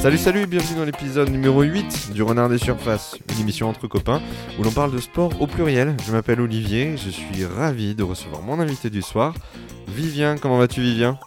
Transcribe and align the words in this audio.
Salut 0.00 0.16
salut 0.16 0.40
et 0.40 0.46
bienvenue 0.46 0.78
dans 0.78 0.86
l'épisode 0.86 1.28
numéro 1.28 1.60
8 1.60 2.12
du 2.14 2.22
Renard 2.22 2.48
des 2.48 2.56
Surfaces, 2.56 3.18
une 3.34 3.42
émission 3.42 3.68
entre 3.68 3.86
copains 3.86 4.22
où 4.58 4.62
l'on 4.62 4.70
parle 4.70 4.92
de 4.92 4.98
sport 4.98 5.30
au 5.42 5.46
pluriel. 5.46 5.94
Je 6.06 6.12
m'appelle 6.12 6.40
Olivier, 6.40 6.96
je 6.96 7.10
suis 7.10 7.44
ravi 7.44 7.94
de 7.94 8.02
recevoir 8.02 8.40
mon 8.40 8.60
invité 8.60 8.88
du 8.88 9.02
soir, 9.02 9.34
Vivien. 9.88 10.38
Comment 10.38 10.56
vas-tu 10.56 10.80
Vivien? 10.80 11.18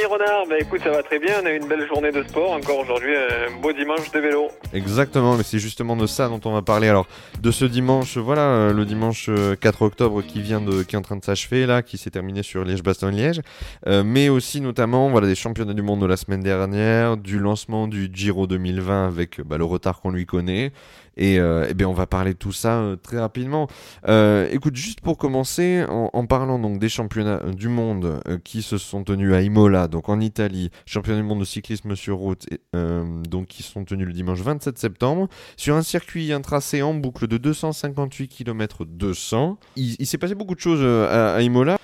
Ami 0.00 0.12
Renard, 0.12 0.46
bah 0.48 0.56
écoute 0.58 0.80
ça 0.82 0.90
va 0.90 1.02
très 1.02 1.18
bien, 1.18 1.40
on 1.42 1.46
a 1.46 1.50
eu 1.50 1.58
une 1.58 1.68
belle 1.68 1.86
journée 1.86 2.10
de 2.10 2.22
sport, 2.22 2.52
encore 2.52 2.78
aujourd'hui 2.78 3.14
un 3.14 3.60
beau 3.60 3.72
dimanche 3.72 4.10
de 4.12 4.18
vélo. 4.18 4.48
Exactement, 4.72 5.36
mais 5.36 5.42
c'est 5.42 5.58
justement 5.58 5.94
de 5.94 6.06
ça 6.06 6.28
dont 6.28 6.40
on 6.44 6.52
va 6.52 6.62
parler. 6.62 6.88
Alors 6.88 7.06
de 7.42 7.50
ce 7.50 7.66
dimanche, 7.66 8.16
voilà, 8.16 8.42
euh, 8.42 8.72
le 8.72 8.86
dimanche 8.86 9.28
4 9.60 9.82
euh, 9.82 9.86
octobre 9.86 10.22
qui 10.22 10.40
vient 10.40 10.60
de, 10.60 10.82
qui 10.84 10.94
est 10.94 10.98
en 10.98 11.02
train 11.02 11.16
de 11.16 11.24
s'achever 11.24 11.66
là, 11.66 11.82
qui 11.82 11.98
s'est 11.98 12.10
terminé 12.10 12.42
sur 12.42 12.64
Liège-Bastogne-Liège, 12.64 13.42
euh, 13.88 14.02
mais 14.02 14.30
aussi 14.30 14.62
notamment 14.62 15.10
voilà 15.10 15.26
des 15.26 15.34
championnats 15.34 15.74
du 15.74 15.82
monde 15.82 16.00
de 16.00 16.06
la 16.06 16.16
semaine 16.16 16.42
dernière, 16.42 17.18
du 17.18 17.38
lancement 17.38 17.86
du 17.86 18.08
Giro 18.10 18.46
2020 18.46 19.06
avec 19.06 19.42
bah, 19.42 19.58
le 19.58 19.64
retard 19.64 20.00
qu'on 20.00 20.12
lui 20.12 20.24
connaît, 20.24 20.72
et, 21.20 21.38
euh, 21.38 21.66
eh 21.68 21.74
bien, 21.74 21.88
on 21.88 21.92
va 21.92 22.06
parler 22.06 22.32
de 22.32 22.38
tout 22.38 22.52
ça 22.52 22.78
euh, 22.78 22.96
très 22.96 23.18
rapidement. 23.18 23.68
Euh, 24.08 24.48
écoute, 24.50 24.76
juste 24.76 25.00
pour 25.00 25.18
commencer, 25.18 25.84
en, 25.88 26.26
parlant 26.26 26.58
donc 26.58 26.78
des 26.78 26.88
championnats 26.88 27.42
du 27.52 27.68
monde 27.68 28.22
qui 28.44 28.62
se 28.62 28.78
sont 28.78 29.04
tenus 29.04 29.34
à 29.34 29.42
Imola, 29.42 29.88
donc 29.90 30.08
en 30.08 30.20
Italie, 30.20 30.70
championnat 30.86 31.20
du 31.20 31.26
monde 31.26 31.40
de 31.40 31.44
cyclisme 31.44 31.94
sur 31.96 32.16
route, 32.16 32.46
donc 32.72 33.48
qui 33.48 33.62
sont 33.62 33.84
tenus 33.84 34.06
le 34.06 34.12
dimanche 34.12 34.40
27 34.40 34.78
septembre, 34.78 35.28
sur 35.56 35.74
un 35.74 35.82
circuit, 35.82 36.32
un 36.32 36.40
tracé 36.40 36.82
en 36.82 36.94
boucle 36.94 37.26
de 37.26 37.36
258 37.36 38.28
km 38.28 38.84
200. 38.84 39.58
Il, 39.76 40.06
s'est 40.06 40.18
passé 40.18 40.34
beaucoup 40.34 40.54
de 40.54 40.60
choses 40.60 40.84
à, 40.84 41.40
Imola. 41.42 41.78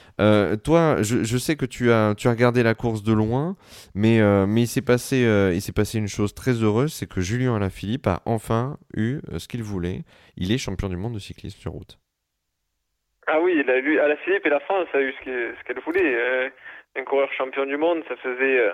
toi, 0.64 1.02
je, 1.02 1.38
sais 1.38 1.56
que 1.56 1.66
tu 1.66 1.90
as, 1.90 2.14
tu 2.16 2.28
as 2.28 2.30
regardé 2.30 2.62
la 2.62 2.74
course 2.74 3.02
de 3.02 3.12
loin, 3.12 3.56
mais, 3.94 4.20
mais 4.46 4.62
il 4.62 4.68
s'est 4.68 4.82
passé, 4.82 5.18
il 5.54 5.60
s'est 5.60 5.72
passé 5.72 5.98
une 5.98 6.08
chose 6.08 6.34
très 6.34 6.52
heureuse, 6.52 6.92
c'est 6.92 7.08
que 7.08 7.20
Julien 7.20 7.56
Alaphilippe 7.56 8.06
a 8.06 8.22
enfin 8.24 8.78
eu 8.94 9.18
euh, 9.32 9.38
ce 9.38 9.48
qu'il 9.48 9.62
voulait. 9.62 10.02
Il 10.36 10.52
est 10.52 10.58
champion 10.58 10.88
du 10.88 10.96
monde 10.96 11.14
de 11.14 11.18
cyclisme 11.18 11.58
sur 11.58 11.72
route. 11.72 11.98
Ah 13.26 13.40
oui, 13.40 13.56
il 13.58 13.68
a 13.68 13.78
eu, 13.78 13.98
à 13.98 14.06
la 14.06 14.16
Philippe 14.18 14.46
et 14.46 14.50
la 14.50 14.60
France 14.60 14.86
a 14.94 15.00
eu 15.00 15.12
ce 15.12 15.64
qu'elle 15.64 15.80
voulait. 15.80 16.52
Euh, 16.96 17.00
un 17.00 17.04
coureur 17.04 17.32
champion 17.32 17.66
du 17.66 17.76
monde, 17.76 18.02
ça 18.08 18.16
faisait 18.16 18.58
euh, 18.58 18.72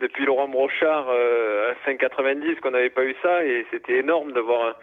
depuis 0.00 0.24
Laurent 0.24 0.48
Brochard 0.48 1.08
à 1.08 1.74
5,90 1.88 2.60
qu'on 2.60 2.72
n'avait 2.72 2.90
pas 2.90 3.04
eu 3.04 3.14
ça 3.22 3.44
et 3.44 3.66
c'était 3.70 3.98
énorme 3.98 4.32
de 4.32 4.40
voir. 4.40 4.76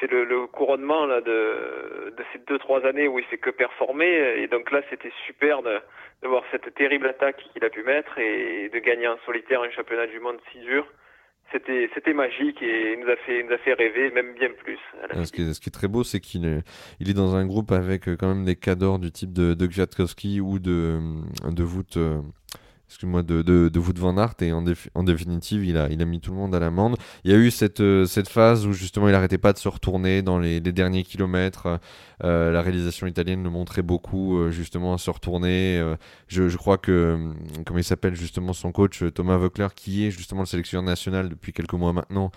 c'est 0.00 0.10
le, 0.10 0.46
couronnement 0.46 1.06
là 1.06 1.20
de, 1.20 2.14
de 2.16 2.24
ces 2.32 2.38
deux 2.40 2.58
trois 2.58 2.84
années 2.86 3.06
où 3.06 3.18
il 3.18 3.24
fait 3.26 3.38
que 3.38 3.50
performer 3.50 4.40
et 4.40 4.46
donc 4.48 4.70
là 4.70 4.80
c'était 4.88 5.12
super 5.26 5.62
de, 5.62 5.78
de 6.22 6.28
voir 6.28 6.42
cette 6.50 6.74
terrible 6.74 7.06
attaque 7.08 7.36
qu'il 7.52 7.64
a 7.64 7.70
pu 7.70 7.82
mettre 7.82 8.18
et 8.18 8.70
de 8.70 8.78
gagner 8.78 9.06
en 9.06 9.18
solitaire 9.26 9.60
un 9.60 9.70
championnat 9.70 10.06
du 10.06 10.18
monde 10.18 10.40
si 10.50 10.58
dur 10.60 10.86
c'était 11.52 11.88
c'était 11.94 12.14
magique 12.14 12.60
et 12.62 12.94
il 12.94 13.00
nous 13.00 13.10
a 13.10 13.16
fait 13.16 13.42
nous 13.42 13.52
a 13.52 13.58
fait 13.58 13.74
rêver 13.74 14.10
même 14.10 14.34
bien 14.34 14.50
plus. 14.62 14.78
Ce 15.24 15.32
qui, 15.32 15.42
est, 15.42 15.54
ce 15.54 15.60
qui, 15.60 15.68
est, 15.68 15.72
très 15.72 15.88
beau, 15.88 16.02
c'est 16.04 16.20
qu'il 16.20 16.44
est, 16.44 16.62
il 17.00 17.10
est 17.10 17.14
dans 17.14 17.36
un 17.36 17.46
groupe 17.46 17.72
avec 17.72 18.08
euh, 18.08 18.16
quand 18.16 18.28
même 18.28 18.44
des 18.44 18.56
cadors 18.56 18.98
du 18.98 19.10
type 19.10 19.32
de, 19.32 19.54
de 19.54 19.66
Kwiatkowski 19.66 20.40
ou 20.40 20.58
de 20.58 20.98
de 21.48 21.62
Vout. 21.62 21.98
Excuse-moi, 22.88 23.22
de, 23.22 23.40
de, 23.42 23.70
de 23.70 23.78
Wout 23.78 23.98
van 23.98 24.16
Aert 24.18 24.34
et 24.40 24.52
en, 24.52 24.62
en, 24.94 25.02
définitive, 25.02 25.64
il 25.64 25.78
a, 25.78 25.88
il 25.88 26.02
a 26.02 26.04
mis 26.04 26.20
tout 26.20 26.30
le 26.30 26.36
monde 26.36 26.54
à 26.54 26.60
l'amende. 26.60 26.96
Il 27.24 27.30
y 27.30 27.34
a 27.34 27.38
eu 27.38 27.50
cette, 27.50 27.80
euh, 27.80 28.04
cette 28.04 28.28
phase 28.28 28.66
où 28.66 28.72
justement 28.72 29.08
il 29.08 29.14
arrêtait 29.14 29.38
pas 29.38 29.54
de 29.54 29.58
se 29.58 29.68
retourner 29.68 30.20
dans 30.20 30.38
les, 30.38 30.60
derniers 30.60 31.02
kilomètres. 31.02 31.80
Euh, 32.22 32.52
la 32.52 32.62
réalisation 32.62 33.06
italienne 33.06 33.42
le 33.42 33.50
montrait 33.50 33.82
beaucoup 33.82 34.38
euh, 34.38 34.50
justement 34.50 34.94
à 34.94 34.98
se 34.98 35.10
retourner. 35.10 35.82
Je, 36.28 36.48
je, 36.48 36.56
crois 36.56 36.78
que, 36.78 37.32
comme 37.64 37.78
il 37.78 37.84
s'appelle 37.84 38.14
justement 38.14 38.52
son 38.52 38.70
coach 38.70 39.02
Thomas 39.14 39.38
Voeckler, 39.38 39.68
qui 39.74 40.06
est 40.06 40.10
justement 40.10 40.42
le 40.42 40.46
sélectionneur 40.46 40.84
national 40.84 41.30
depuis 41.30 41.52
quelques 41.52 41.74
mois 41.74 41.92
maintenant, 41.92 42.30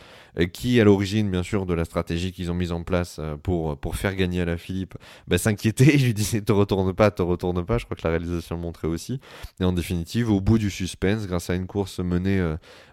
qui 0.54 0.80
à 0.80 0.84
l'origine 0.86 1.30
bien 1.30 1.44
sûr 1.44 1.66
de 1.66 1.74
la 1.74 1.84
stratégie 1.84 2.32
qu'ils 2.32 2.52
ont 2.52 2.56
mise 2.56 2.72
en 2.72 2.84
place 2.84 3.20
pour, 3.44 3.78
pour 3.78 3.96
faire 3.96 4.16
gagner 4.16 4.42
à 4.42 4.46
la 4.46 4.58
Philippe, 4.58 4.96
bah, 5.28 5.38
s'inquiétait. 5.38 5.86
Il 5.96 6.06
lui 6.06 6.14
disait 6.14 6.42
te 6.42 6.52
retourne 6.52 6.94
pas, 6.94 7.12
te 7.12 7.22
retourne 7.22 7.66
pas. 7.66 7.78
Je 7.78 7.86
crois 7.86 7.98
que 7.98 8.04
la 8.04 8.12
réalisation 8.12 8.56
le 8.56 8.62
montrait 8.62 8.88
aussi. 8.88 9.20
Et 9.60 9.64
en 9.64 9.74
définitive, 9.74 10.32
au 10.38 10.42
bout 10.42 10.60
du 10.60 10.70
suspense 10.70 11.28
grâce 11.28 11.50
à 11.50 11.56
une 11.56 11.66
course 11.66 12.00
menée 12.00 12.40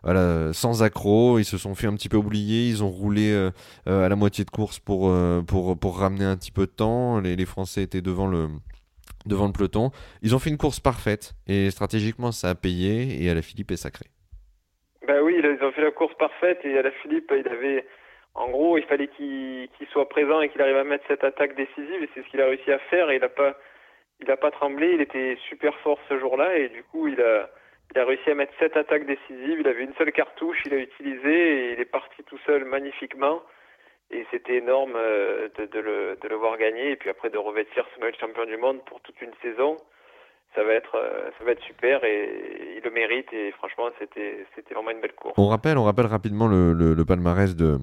euh, 0.06 0.53
sans 0.53 0.82
accroc. 0.82 1.38
Ils 1.38 1.44
se 1.44 1.59
sont 1.59 1.75
fait 1.75 1.87
un 1.87 1.94
petit 1.94 2.09
peu 2.09 2.16
oublier. 2.16 2.69
Ils 2.69 2.82
ont 2.82 2.88
roulé 2.88 3.32
euh, 3.32 3.50
euh, 3.87 4.06
à 4.06 4.09
la 4.09 4.16
moitié 4.16 4.44
de 4.44 4.50
course 4.50 4.78
pour, 4.81 5.12
pour, 5.47 5.99
ramener 5.99 6.25
un 6.25 6.37
petit 6.37 6.53
peu 6.53 6.62
de 6.66 6.72
temps. 6.72 7.21
Les, 7.21 7.44
Français 7.44 7.82
étaient 7.82 8.00
devant 8.00 8.27
le, 8.27 8.49
devant 9.27 9.47
le 9.47 9.53
peloton. 9.53 9.91
Ils 10.22 10.34
ont 10.34 10.38
fait 10.38 10.50
une 10.50 10.56
course 10.56 10.81
parfaite 10.81 11.34
et 11.47 11.71
stratégiquement 11.71 12.32
ça 12.32 12.49
a 12.49 12.55
payé 12.55 13.22
et 13.22 13.31
à 13.31 13.34
la 13.34 13.43
Philippe 13.43 13.71
est 13.71 13.76
sacré. 13.76 14.06
Ben 15.06 15.21
oui, 15.22 15.37
ils 15.38 15.65
ont 15.65 15.72
fait 15.72 15.82
la 15.82 15.91
course 15.91 16.15
parfaite 16.19 16.61
et 16.65 16.78
à 16.78 16.82
la 16.82 16.91
Philippe, 17.03 17.31
il 17.38 17.47
avait, 17.47 17.84
en 18.34 18.49
gros, 18.49 18.78
il 18.78 18.84
fallait 18.84 19.09
qu'il 19.09 19.69
soit 19.93 20.09
présent 20.09 20.41
et 20.41 20.49
qu'il 20.49 20.62
arrive 20.62 20.78
à 20.78 20.84
mettre 20.84 21.05
cette 21.06 21.25
attaque 21.25 21.55
décisive 21.56 22.03
et 22.03 22.09
c'est 22.15 22.22
ce 22.22 22.28
qu'il 22.31 22.41
a 22.41 22.47
réussi 22.47 22.72
à 22.72 22.78
faire 22.91 23.11
et 23.11 23.16
il 23.16 23.21
n'a 23.21 23.28
pas, 23.28 23.55
il 24.21 24.31
a 24.31 24.37
pas 24.37 24.51
tremblé, 24.51 24.93
il 24.95 25.01
était 25.01 25.37
super 25.49 25.77
fort 25.81 25.99
ce 26.09 26.19
jour-là 26.19 26.57
et 26.57 26.69
du 26.69 26.83
coup 26.85 27.09
il 27.09 27.21
a, 27.21 27.49
réussi 27.97 28.31
à 28.31 28.35
mettre 28.35 28.53
sept 28.59 28.77
attaques 28.77 29.07
décisives. 29.07 29.61
Il 29.61 29.69
avait 29.69 29.85
une 29.85 29.95
seule 29.95 30.13
cartouche, 30.13 30.59
il 30.67 30.75
a 30.75 30.79
utilisé 30.79 31.69
et 31.69 31.73
il 31.73 31.81
est 31.81 31.85
parti 31.85 32.23
tout 32.25 32.39
seul 32.47 32.65
magnifiquement. 32.65 33.43
Et 34.11 34.27
c'était 34.31 34.57
énorme 34.57 34.95
euh, 34.97 35.49
de, 35.57 35.81
le, 35.81 36.35
voir 36.37 36.59
gagner 36.59 36.91
et 36.91 36.97
puis 36.97 37.11
après 37.11 37.31
de 37.31 37.39
revêtir 37.39 37.87
ce 37.95 38.01
match 38.01 38.19
champion 38.21 38.45
du 38.45 38.57
monde 38.57 38.85
pour 38.85 39.01
toute 39.01 39.21
une 39.23 39.33
saison 39.43 39.77
ça 40.55 40.63
va 40.63 40.73
être 40.73 40.95
euh, 40.95 41.55
super 41.67 42.05
et 42.05 42.77
il 42.77 42.83
le 42.83 42.91
mérite 42.91 43.33
et 43.33 43.51
franchement 43.53 43.89
c'était 43.99 44.47
vraiment 44.73 44.91
une 44.91 45.01
belle 45.01 45.15
course. 45.15 45.35
On 45.37 45.49
rappelle 45.49 45.79
on 45.79 45.85
rappelle 45.85 46.07
rapidement 46.07 46.47
le, 46.47 47.03
palmarès 47.05 47.57
de, 47.57 47.79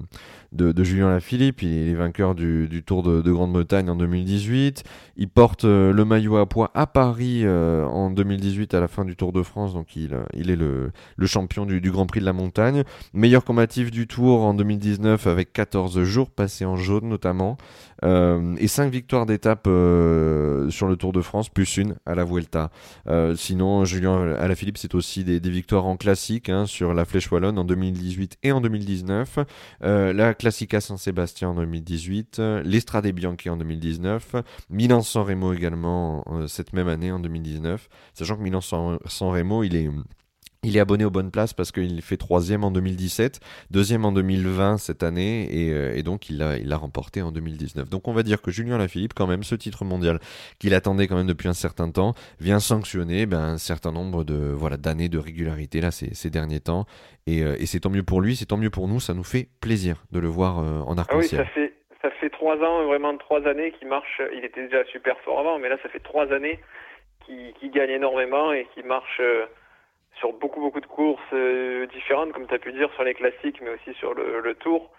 de, 0.52 0.72
de 0.72 0.84
Julien 0.84 1.08
Lafilippe, 1.10 1.62
il 1.62 1.88
est 1.88 1.94
vainqueur 1.94 2.34
du, 2.34 2.82
Tour 2.84 3.02
de, 3.02 3.22
de 3.22 3.32
Grande-Bretagne 3.32 3.88
en 3.88 3.96
2018, 3.96 4.84
il 5.16 5.28
porte 5.28 5.64
euh, 5.64 5.92
le 5.92 6.04
maillot 6.04 6.36
à 6.36 6.46
poids 6.46 6.70
à 6.74 6.86
Paris 6.86 7.42
euh, 7.44 7.84
en 7.84 8.10
2018 8.10 8.74
à 8.74 8.80
la 8.80 8.88
fin 8.88 9.04
du 9.04 9.16
Tour 9.16 9.32
de 9.32 9.42
France. 9.42 9.74
Donc 9.74 9.96
il, 9.96 10.16
il 10.34 10.50
est 10.50 10.56
le, 10.56 10.92
champion 11.24 11.66
du, 11.66 11.80
Grand 11.90 12.06
Prix 12.06 12.20
de 12.20 12.24
la 12.24 12.32
montagne, 12.32 12.84
meilleur 13.12 13.44
combatif 13.44 13.90
du 13.90 14.06
Tour 14.06 14.42
en 14.42 14.54
2019 14.54 15.26
avec 15.26 15.52
14 15.52 16.02
jours 16.02 16.30
passés 16.30 16.64
en 16.64 16.76
jaune 16.76 17.08
notamment. 17.08 17.56
Et 18.04 18.66
5 18.66 18.90
victoires 18.90 19.26
d'étape 19.26 19.62
sur 19.62 20.88
le 20.88 20.96
Tour 20.96 21.12
de 21.12 21.20
France 21.20 21.48
plus 21.48 21.76
une 21.76 21.94
à 22.06 22.14
la 22.14 22.24
Vuelta. 22.24 22.70
Euh, 23.08 23.34
sinon, 23.36 23.84
Julien 23.84 24.34
Alaphilippe, 24.34 24.78
c'est 24.78 24.94
aussi 24.94 25.24
des, 25.24 25.40
victoires 25.40 25.86
en 25.86 25.96
classique 25.96 26.48
hein, 26.48 26.66
sur 26.66 26.94
la 26.94 27.04
Flèche 27.04 27.30
Wallonne 27.30 27.58
en 27.58 27.64
2018 27.64 28.38
et 28.42 28.52
en 28.52 28.60
2019, 28.60 29.38
euh, 29.84 30.12
la 30.12 30.34
Classica 30.42 30.80
Saint-Sébastien 30.80 31.50
en 31.50 31.54
2018, 31.54 32.42
l'Estrade 32.64 33.06
Bianchi 33.12 33.48
en 33.48 33.56
2019, 33.56 34.34
Milan-San 34.70 35.22
Remo 35.22 35.52
également 35.52 36.24
euh, 36.32 36.48
cette 36.48 36.72
même 36.72 36.88
année 36.88 37.12
en 37.12 37.20
2019, 37.20 37.88
sachant 38.12 38.36
que 38.36 38.42
Milan-San 38.42 38.98
Remo, 39.20 39.62
il 39.62 39.76
est 39.76 39.88
il 40.64 40.76
est 40.76 40.80
abonné 40.80 41.04
aux 41.04 41.10
bonnes 41.10 41.32
places 41.32 41.52
parce 41.54 41.72
qu'il 41.72 42.00
fait 42.02 42.16
troisième 42.16 42.62
en 42.62 42.70
2017, 42.70 43.40
deuxième 43.72 44.04
en 44.04 44.12
2020 44.12 44.78
cette 44.78 45.02
année 45.02 45.48
et, 45.50 45.72
euh, 45.72 45.96
et 45.96 46.04
donc 46.04 46.30
il 46.30 46.38
l'a 46.38 46.56
il 46.56 46.72
remporté 46.72 47.20
en 47.20 47.32
2019. 47.32 47.88
Donc 47.90 48.06
on 48.06 48.12
va 48.12 48.22
dire 48.22 48.40
que 48.40 48.52
Julien 48.52 48.78
Lafilippe, 48.78 49.12
quand 49.12 49.26
même, 49.26 49.42
ce 49.42 49.56
titre 49.56 49.84
mondial 49.84 50.20
qu'il 50.60 50.72
attendait 50.74 51.08
quand 51.08 51.16
même 51.16 51.26
depuis 51.26 51.48
un 51.48 51.52
certain 51.52 51.90
temps, 51.90 52.14
vient 52.38 52.60
sanctionner 52.60 53.26
ben, 53.26 53.40
un 53.40 53.58
certain 53.58 53.90
nombre 53.90 54.22
de 54.22 54.34
voilà 54.34 54.76
d'années 54.76 55.08
de 55.08 55.18
régularité 55.18 55.80
là 55.80 55.90
ces, 55.90 56.14
ces 56.14 56.30
derniers 56.30 56.60
temps 56.60 56.86
et, 57.26 57.42
euh, 57.42 57.56
et 57.58 57.66
c'est 57.66 57.80
tant 57.80 57.90
mieux 57.90 58.04
pour 58.04 58.20
lui, 58.20 58.36
c'est 58.36 58.46
tant 58.46 58.56
mieux 58.56 58.70
pour 58.70 58.86
nous, 58.86 59.00
ça 59.00 59.14
nous 59.14 59.24
fait 59.24 59.48
plaisir 59.60 59.96
de 60.12 60.20
le 60.20 60.28
voir 60.28 60.60
euh, 60.60 60.80
en 60.86 60.96
arc-en-ciel. 60.96 61.40
Ah 61.40 61.44
oui, 61.44 61.48
ça 61.48 61.60
fait 61.60 61.74
ça 62.02 62.10
fait 62.20 62.30
trois 62.30 62.56
ans, 62.58 62.84
vraiment 62.86 63.16
trois 63.16 63.44
années 63.48 63.72
qu'il 63.72 63.88
marche. 63.88 64.22
Il 64.32 64.44
était 64.44 64.62
déjà 64.64 64.84
super 64.86 65.18
fort 65.20 65.40
avant, 65.40 65.58
mais 65.58 65.68
là 65.68 65.76
ça 65.82 65.88
fait 65.88 66.00
trois 66.00 66.32
années 66.32 66.60
qu'il 67.26 67.70
gagne 67.72 67.90
énormément 67.90 68.52
et 68.52 68.66
qu'il 68.74 68.84
marche 68.84 69.20
sur 70.22 70.32
beaucoup 70.34 70.60
beaucoup 70.60 70.80
de 70.80 70.86
courses 70.86 71.32
euh, 71.32 71.84
différentes, 71.88 72.30
comme 72.32 72.46
tu 72.46 72.54
as 72.54 72.60
pu 72.60 72.72
dire, 72.72 72.88
sur 72.94 73.02
les 73.02 73.12
classiques, 73.12 73.60
mais 73.60 73.70
aussi 73.70 73.92
sur 73.94 74.14
le, 74.14 74.38
le 74.38 74.54
Tour, 74.54 74.92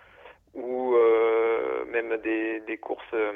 ou 0.54 0.96
euh, 0.96 1.86
même 1.86 2.18
des, 2.18 2.60
des 2.60 2.78
courses 2.78 3.14
euh, 3.14 3.32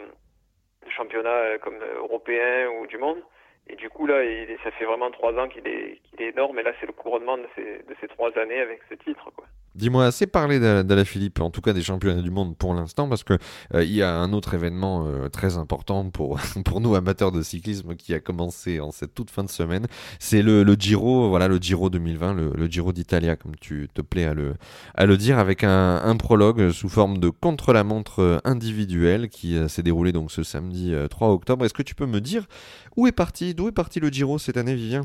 de 0.85 0.89
championnat 0.89 1.57
comme 1.59 1.79
européens 2.05 2.67
ou 2.71 2.87
du 2.87 2.97
monde. 2.97 3.23
Et 3.69 3.75
du 3.77 3.89
coup, 3.89 4.05
là, 4.05 4.21
il, 4.25 4.57
ça 4.65 4.71
fait 4.71 4.83
vraiment 4.83 5.11
trois 5.11 5.33
ans 5.39 5.47
qu'il 5.47 5.65
est, 5.65 6.01
qu'il 6.03 6.21
est 6.21 6.31
énorme, 6.31 6.59
et 6.59 6.63
là, 6.63 6.73
c'est 6.81 6.87
le 6.87 6.91
couronnement 6.91 7.37
de 7.37 7.47
ces, 7.55 7.83
de 7.83 7.95
ces 8.01 8.09
trois 8.09 8.37
années 8.37 8.59
avec 8.59 8.81
ce 8.89 8.95
titre. 8.95 9.31
Quoi. 9.33 9.45
Dis-moi 9.77 10.05
assez 10.05 10.25
parlé 10.25 10.59
d'Ala 10.59 11.05
Philippe, 11.05 11.39
en 11.39 11.51
tout 11.51 11.61
cas 11.61 11.71
des 11.71 11.83
championnats 11.83 12.23
du 12.23 12.31
monde 12.31 12.57
pour 12.57 12.73
l'instant, 12.73 13.07
parce 13.07 13.23
que 13.23 13.37
euh, 13.75 13.83
il 13.83 13.93
y 13.93 14.01
a 14.01 14.17
un 14.17 14.33
autre 14.33 14.55
événement 14.55 15.05
euh, 15.05 15.29
très 15.29 15.57
important 15.57 16.09
pour 16.09 16.39
nous 16.81 16.95
amateurs 16.95 17.31
de 17.31 17.43
cyclisme 17.43 17.95
qui 17.95 18.15
a 18.15 18.19
commencé 18.19 18.79
en 18.79 18.89
cette 18.89 19.13
toute 19.13 19.29
fin 19.29 19.43
de 19.43 19.49
semaine. 19.51 19.85
C'est 20.17 20.41
le, 20.41 20.65
Giro, 20.79 21.29
voilà 21.29 21.47
le 21.47 21.57
Giro 21.57 21.91
2020, 21.91 22.33
le, 22.33 22.67
Giro 22.67 22.91
d'Italia, 22.91 23.35
comme 23.35 23.55
tu 23.55 23.87
te 23.93 24.01
plais 24.01 24.25
à 24.25 25.05
le 25.05 25.17
dire, 25.17 25.37
avec 25.37 25.63
un, 25.63 25.97
un 25.97 26.15
prologue 26.17 26.71
sous 26.71 26.89
forme 26.89 27.19
de 27.19 27.29
contre-la-montre 27.29 28.41
individuel 28.45 29.29
qui 29.29 29.57
euh, 29.57 29.67
s'est 29.67 29.83
déroulé 29.83 30.11
donc 30.11 30.31
ce 30.31 30.41
samedi 30.41 30.91
3 31.07 31.29
octobre. 31.29 31.65
Est-ce 31.65 31.75
que 31.75 31.83
tu 31.83 31.93
peux 31.93 32.07
me 32.07 32.19
dire 32.19 32.47
où 32.95 33.05
est 33.05 33.11
parti, 33.11 33.53
d'où 33.53 33.67
est 33.67 33.71
parti 33.71 33.99
le 33.99 34.09
Giro 34.09 34.39
cette 34.39 34.57
année, 34.57 34.73
Vivien? 34.73 35.03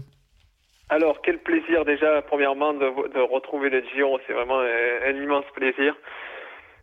Alors, 0.92 1.22
quel 1.22 1.38
plaisir 1.38 1.84
déjà, 1.86 2.20
premièrement, 2.22 2.74
de, 2.74 2.88
de 3.14 3.20
retrouver 3.20 3.70
le 3.70 3.82
Giro, 3.94 4.18
c'est 4.26 4.34
vraiment 4.34 4.60
un, 4.60 5.08
un, 5.08 5.22
immense 5.22 5.46
plaisir. 5.54 5.96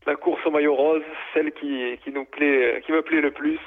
La 0.08 0.16
course 0.16 0.44
au 0.48 0.52
maillot 0.52 0.74
rose, 0.76 1.04
celle 1.34 1.52
qui, 1.52 1.98
qui 2.04 2.12
nous 2.12 2.26
plaît, 2.26 2.82
qui 2.86 2.92
me 2.92 3.04
plaît 3.04 3.22
le 3.22 3.32
plus. 3.32 3.60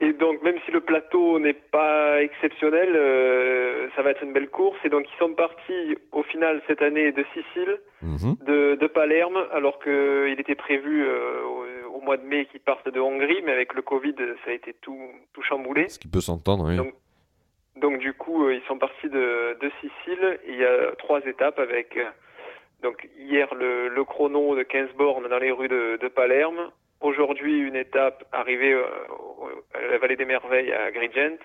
Et 0.00 0.12
donc, 0.12 0.42
même 0.42 0.56
si 0.66 0.72
le 0.72 0.80
plateau 0.80 1.38
n'est 1.38 1.52
pas 1.78 2.20
exceptionnel, 2.22 2.90
euh, 2.96 3.88
ça 3.94 4.02
va 4.02 4.10
être 4.10 4.22
une 4.22 4.32
belle 4.34 4.50
course. 4.50 4.76
Et 4.84 4.88
donc, 4.90 5.06
ils 5.10 5.18
sont 5.18 5.32
partis 5.32 5.96
au 6.10 6.22
final 6.24 6.60
cette 6.66 6.82
année 6.82 7.12
de 7.12 7.24
Sicile, 7.32 7.78
Mhm. 8.02 8.34
de, 8.44 8.74
de 8.74 8.86
Palerme, 8.88 9.38
alors 9.52 9.78
qu'il 9.82 10.36
était 10.38 10.56
prévu 10.56 11.04
euh, 11.06 11.44
au, 11.44 11.98
au 11.98 12.00
mois 12.00 12.16
de 12.18 12.24
mai 12.24 12.46
qu'ils 12.50 12.60
partent 12.60 12.88
de 12.88 13.00
Hongrie, 13.00 13.40
mais 13.44 13.52
avec 13.52 13.72
le 13.74 13.82
Covid, 13.82 14.16
ça 14.44 14.50
a 14.50 14.54
été 14.54 14.74
tout, 14.82 14.98
tout 15.32 15.42
chamboulé. 15.42 15.88
Ce 15.88 16.00
qui 16.00 16.08
peut 16.08 16.20
s'entendre, 16.20 16.64
oui. 16.68 16.76
Donc, 16.76 16.92
Donc, 17.76 17.98
du 17.98 18.12
coup, 18.12 18.46
euh, 18.46 18.54
ils 18.54 18.62
sont 18.62 18.78
partis 18.78 19.08
de, 19.08 19.56
de 19.60 19.70
Sicile. 19.80 20.38
Il 20.46 20.56
y 20.56 20.64
a 20.64 20.92
trois 20.96 21.20
étapes 21.26 21.58
avec, 21.58 21.96
euh, 21.96 22.04
donc, 22.82 23.08
hier, 23.16 23.54
le, 23.54 23.88
le 23.88 24.04
chrono 24.04 24.54
de 24.56 24.62
15 24.62 24.92
bornes 24.92 25.28
dans 25.28 25.38
les 25.38 25.50
rues 25.50 25.68
de, 25.68 25.98
de 26.00 26.08
Palerme. 26.08 26.70
Aujourd'hui, 27.00 27.58
une 27.58 27.76
étape 27.76 28.24
arrivée 28.32 28.72
euh, 28.72 28.86
à 29.74 29.80
la 29.80 29.98
vallée 29.98 30.16
des 30.16 30.24
merveilles 30.24 30.72
à 30.72 30.84
Agrigent. 30.84 31.38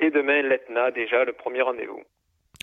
Et 0.00 0.10
demain, 0.10 0.42
l'Etna, 0.42 0.90
déjà, 0.90 1.24
le 1.24 1.32
premier 1.32 1.62
rendez-vous. 1.62 2.02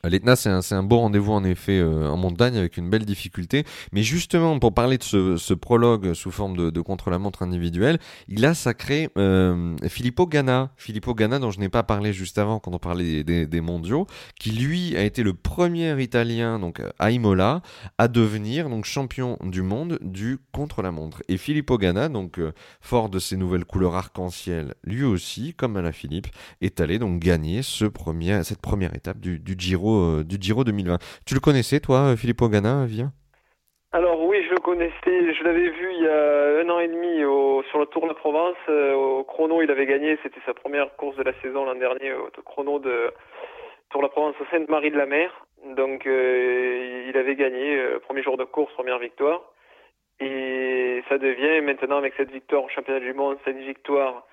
L'Etna, 0.04 0.36
c'est 0.38 0.74
un, 0.74 0.84
beau 0.84 1.00
rendez-vous 1.00 1.34
en 1.34 1.44
effet 1.44 1.80
euh, 1.80 2.08
en 2.08 2.16
montagne 2.16 2.56
avec 2.58 2.78
une 2.78 2.90
belle 2.90 3.06
difficulté. 3.06 3.66
Mais 3.92 4.02
justement, 4.02 4.58
pour 4.58 4.74
parler 4.74 4.98
de 4.98 5.04
ce, 5.04 5.54
prologue 5.54 6.14
sous 6.14 6.32
forme 6.32 6.72
de, 6.72 6.82
contre-la-montre 6.82 7.44
individuelle, 7.44 8.00
il 8.30 8.46
a 8.46 8.54
sacré 8.54 9.10
euh, 9.18 9.76
Filippo 9.88 10.26
Ganna. 10.26 10.72
Filippo 10.78 11.14
Ganna, 11.14 11.40
dont 11.40 11.52
je 11.52 11.60
n'ai 11.60 11.68
pas 11.68 11.84
parlé 11.84 12.14
juste 12.14 12.38
avant 12.38 12.60
quand 12.60 12.74
on 12.74 12.80
parlait 12.80 13.24
des, 13.24 13.62
mondiaux, 13.62 14.08
qui 14.40 14.52
lui 14.52 14.96
a 14.96 15.04
été 15.04 15.22
le 15.22 15.34
premier 15.34 16.02
Italien 16.02 16.60
donc 16.60 16.82
à 16.98 17.12
Imola 17.12 17.62
à 17.98 18.08
devenir 18.08 18.70
donc 18.70 18.86
champion 18.86 19.38
du 19.44 19.62
monde 19.62 20.00
du 20.02 20.38
contre-la-montre. 20.54 21.24
Et 21.28 21.36
Filippo 21.36 21.78
Ganna, 21.78 22.08
donc 22.08 22.40
euh, 22.40 22.54
fort 22.80 23.10
de 23.10 23.20
ses 23.20 23.36
nouvelles 23.36 23.66
couleurs 23.66 23.96
arc-en-ciel, 23.96 24.76
lui 24.86 25.04
aussi, 25.04 25.54
comme 25.54 25.76
à 25.76 25.82
la 25.82 25.92
Philippe, 25.92 26.28
est 26.62 26.80
allé 26.80 27.00
donc 27.00 27.20
gagner 27.20 27.64
cette 27.64 27.92
première 28.62 28.96
étape 28.96 29.20
du 29.20 29.56
Giro, 29.58 29.89
euh, 29.98 30.24
du 30.24 30.38
Giro 30.40 30.64
2020. 30.64 30.98
Tu 31.26 31.34
le 31.34 31.40
connaissais, 31.40 31.80
toi, 31.80 32.12
euh, 32.12 32.16
Filippo 32.16 32.48
Ganna, 32.50 32.86
Via 32.86 33.08
Alors 33.92 34.24
oui, 34.24 34.44
je 34.48 34.52
le 34.52 34.60
connaissais, 34.60 35.34
je 35.34 35.44
l'avais 35.44 35.70
vu 35.70 35.90
il 35.94 36.04
y 36.04 36.08
a 36.08 36.62
un 36.62 36.70
an 36.70 36.80
et 36.80 36.88
demi 36.88 37.24
au, 37.26 37.64
sur 37.70 37.80
le 37.80 37.86
Tour 37.88 38.08
de 38.08 38.14
Provence. 38.14 38.58
euh, 38.70 38.94
au 38.94 39.24
chrono, 39.24 39.62
il 39.62 39.72
avait 39.72 39.86
gagné, 39.86 40.18
c'était 40.24 40.42
sa 40.46 40.54
première 40.54 40.96
course 40.96 41.18
de 41.18 41.24
la 41.24 41.34
saison 41.42 41.66
l'an 41.66 41.76
dernier 41.76 42.14
au 42.14 42.30
chrono 42.44 42.80
de 42.80 43.12
Tour 43.90 44.02
de 44.02 44.06
la 44.06 44.10
Provence 44.10 44.36
Sainte-Marie 44.52 44.92
de 44.92 44.98
la 44.98 45.06
Mer. 45.06 45.46
Donc 45.76 46.06
il 46.06 47.18
avait 47.18 47.36
gagné, 47.36 47.78
premier 48.06 48.24
jour 48.24 48.38
de 48.38 48.46
course, 48.46 48.72
première 48.74 49.00
victoire. 49.00 49.42
Et 50.22 51.04
ça 51.10 51.18
devient 51.18 51.62
maintenant 51.62 51.98
avec 51.98 52.14
cette 52.16 52.32
victoire 52.32 52.64
au 52.64 52.70
championnat 52.70 53.00
du 53.00 53.14
monde, 53.14 53.38
cette 53.46 53.58
victoire 53.58 54.26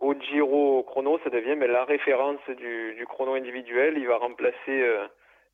au 0.00 0.14
Giro 0.14 0.78
au 0.78 0.82
chrono, 0.82 1.18
ça 1.22 1.30
devient 1.30 1.56
mais, 1.56 1.68
la 1.68 1.84
référence 1.84 2.40
du, 2.48 2.94
du 2.94 3.06
chrono 3.06 3.34
individuel. 3.34 3.96
Il 3.98 4.06
va 4.06 4.16
remplacer 4.16 4.56
euh, 4.68 5.06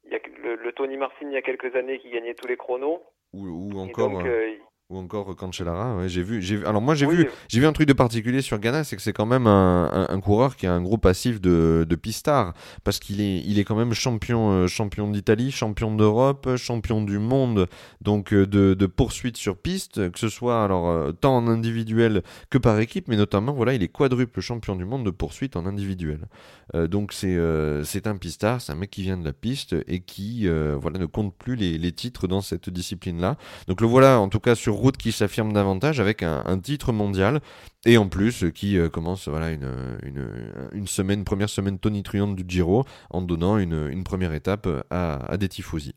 il 0.05 0.13
y 0.13 0.15
a, 0.15 0.21
le, 0.43 0.55
le 0.55 0.73
Tony 0.73 0.97
Martin 0.97 1.27
il 1.27 1.33
y 1.33 1.37
a 1.37 1.43
quelques 1.43 1.75
années 1.75 1.99
qui 1.99 2.11
gagnait 2.11 2.35
tous 2.35 2.47
les 2.47 2.57
chronos. 2.57 3.03
ou, 3.33 3.47
ou 3.47 3.71
Et 3.79 3.91
encore, 3.91 4.11
donc, 4.11 4.25
euh, 4.25 4.53
euh, 4.53 4.55
ou 4.89 4.99
encore 4.99 5.35
Cancellara. 5.35 5.97
Ouais, 5.97 6.09
j'ai 6.09 6.23
vu, 6.23 6.41
j'ai 6.41 6.65
Alors 6.65 6.81
moi, 6.81 6.95
j'ai 6.95 7.07
oui, 7.07 7.17
vu, 7.17 7.29
j'ai 7.49 7.59
vu 7.59 7.67
un 7.67 7.73
truc 7.73 7.89
de 7.89 7.93
particulier 7.93 8.41
sur 8.41 8.59
Ganna, 8.61 8.85
c'est 8.85 8.95
que 8.95 9.03
c'est 9.03 9.13
quand 9.13 9.27
même 9.27 9.49
un, 9.49 9.91
un- 9.93 10.15
un 10.15 10.21
coureur 10.21 10.55
qui 10.55 10.67
a 10.69 10.73
un 10.73 10.81
gros 10.81 10.97
passif 10.97 11.41
de, 11.41 11.85
de 11.89 11.97
pistard, 11.97 12.55
parce 12.85 13.01
qu'il 13.01 13.21
est, 13.21 13.41
il 13.41 13.59
est 13.59 13.65
quand 13.65 13.75
même 13.75 13.93
champion, 13.95 14.53
euh, 14.53 14.67
champion 14.69 15.11
d'Italie, 15.11 15.51
champion 15.51 15.93
d'Europe, 15.95 16.57
champion 16.57 17.03
du 17.03 17.19
monde, 17.19 17.67
donc 18.01 18.33
euh, 18.33 18.47
de, 18.47 18.75
de 18.75 18.87
poursuite 18.87 19.37
sur 19.37 19.57
piste, 19.57 20.11
que 20.13 20.19
ce 20.21 20.29
soit 20.29 20.63
alors 20.63 20.89
euh, 20.89 21.11
tant 21.11 21.37
en 21.37 21.49
individuel 21.49 22.23
que 22.49 22.59
par 22.59 22.79
équipe, 22.79 23.09
mais 23.09 23.17
notamment 23.17 23.53
voilà, 23.55 23.75
il 23.75 23.83
est 23.83 23.89
quadruple 23.89 24.41
champion 24.41 24.77
du 24.77 24.85
monde 24.85 25.05
de 25.05 25.11
poursuite 25.11 25.57
en 25.57 25.67
individuel. 25.67 26.29
Donc 26.75 27.13
c'est, 27.13 27.39
c'est 27.85 28.09
un 28.09 28.17
pistard, 28.17 28.61
c'est 28.61 28.73
un 28.73 28.75
mec 28.75 28.91
qui 28.91 29.03
vient 29.03 29.17
de 29.17 29.25
la 29.25 29.33
piste 29.33 29.77
et 29.87 30.01
qui 30.01 30.49
voilà 30.49 30.99
ne 30.99 31.07
compte 31.07 31.33
plus 31.37 31.55
les, 31.55 31.79
les 31.79 31.93
titres 31.93 32.27
dans 32.27 32.41
cette 32.41 32.69
discipline-là. 32.71 33.37
Donc 33.69 33.81
le 33.81 33.87
voilà 33.87 34.19
en 34.19 34.29
tout 34.29 34.41
cas 34.41 34.57
sur 34.57 34.76
route 34.77 34.97
qui 34.97 35.13
s'affirme 35.13 35.53
davantage 35.53 36.01
avec 36.01 36.23
un, 36.23 36.59
titre 36.59 36.93
mondial 36.93 37.41
et 37.85 37.99
en 37.99 38.09
plus 38.09 38.45
euh, 38.45 38.51
qui 38.51 38.79
euh, 38.79 38.89
commence 38.89 39.29
voilà 39.29 39.51
une, 39.51 40.87
semaine, 40.87 41.25
première 41.25 41.49
semaine 41.49 41.79
tonitruante 41.79 42.37
du 42.37 42.45
Giro 42.47 42.85
en 43.11 43.23
donnant 43.23 43.59
une, 43.59 44.05
première 44.05 44.33
étape 44.33 44.67
à, 44.91 45.33
à 45.33 45.37
des 45.37 45.49
tifosi. 45.49 45.95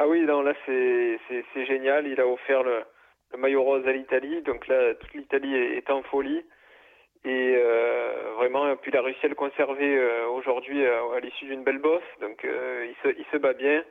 Ah 0.00 0.06
oui, 0.06 0.22
non, 0.22 0.42
là 0.42 0.54
c'est 0.64 1.66
génial. 1.66 2.06
Il 2.06 2.20
a 2.20 2.26
offert 2.26 2.62
le, 2.62 2.84
maillot 3.36 3.64
rose 3.64 3.86
à 3.86 3.92
l'Italie, 3.92 4.42
donc 4.42 4.68
là 4.68 4.94
toute 4.94 5.12
l'Italie 5.12 5.54
est, 5.54 5.90
en 5.90 6.02
folie. 6.04 6.44
Et 7.24 7.54
euh, 7.56 8.32
vraiment, 8.36 8.76
puis 8.76 8.92
il 8.92 8.96
a 8.96 9.02
réussi 9.02 9.26
à 9.26 9.28
le 9.28 9.34
conserver 9.34 9.98
euh, 9.98 10.28
aujourd'hui 10.28 10.86
à, 10.86 11.18
l'issue 11.18 11.46
d'une 11.46 11.64
belle 11.64 11.80
bosse. 11.80 12.00
Donc 12.20 12.44
euh, 12.44 12.86
il 13.04 13.24
se 13.32 13.36
bat 13.38 13.54
bien 13.54 13.82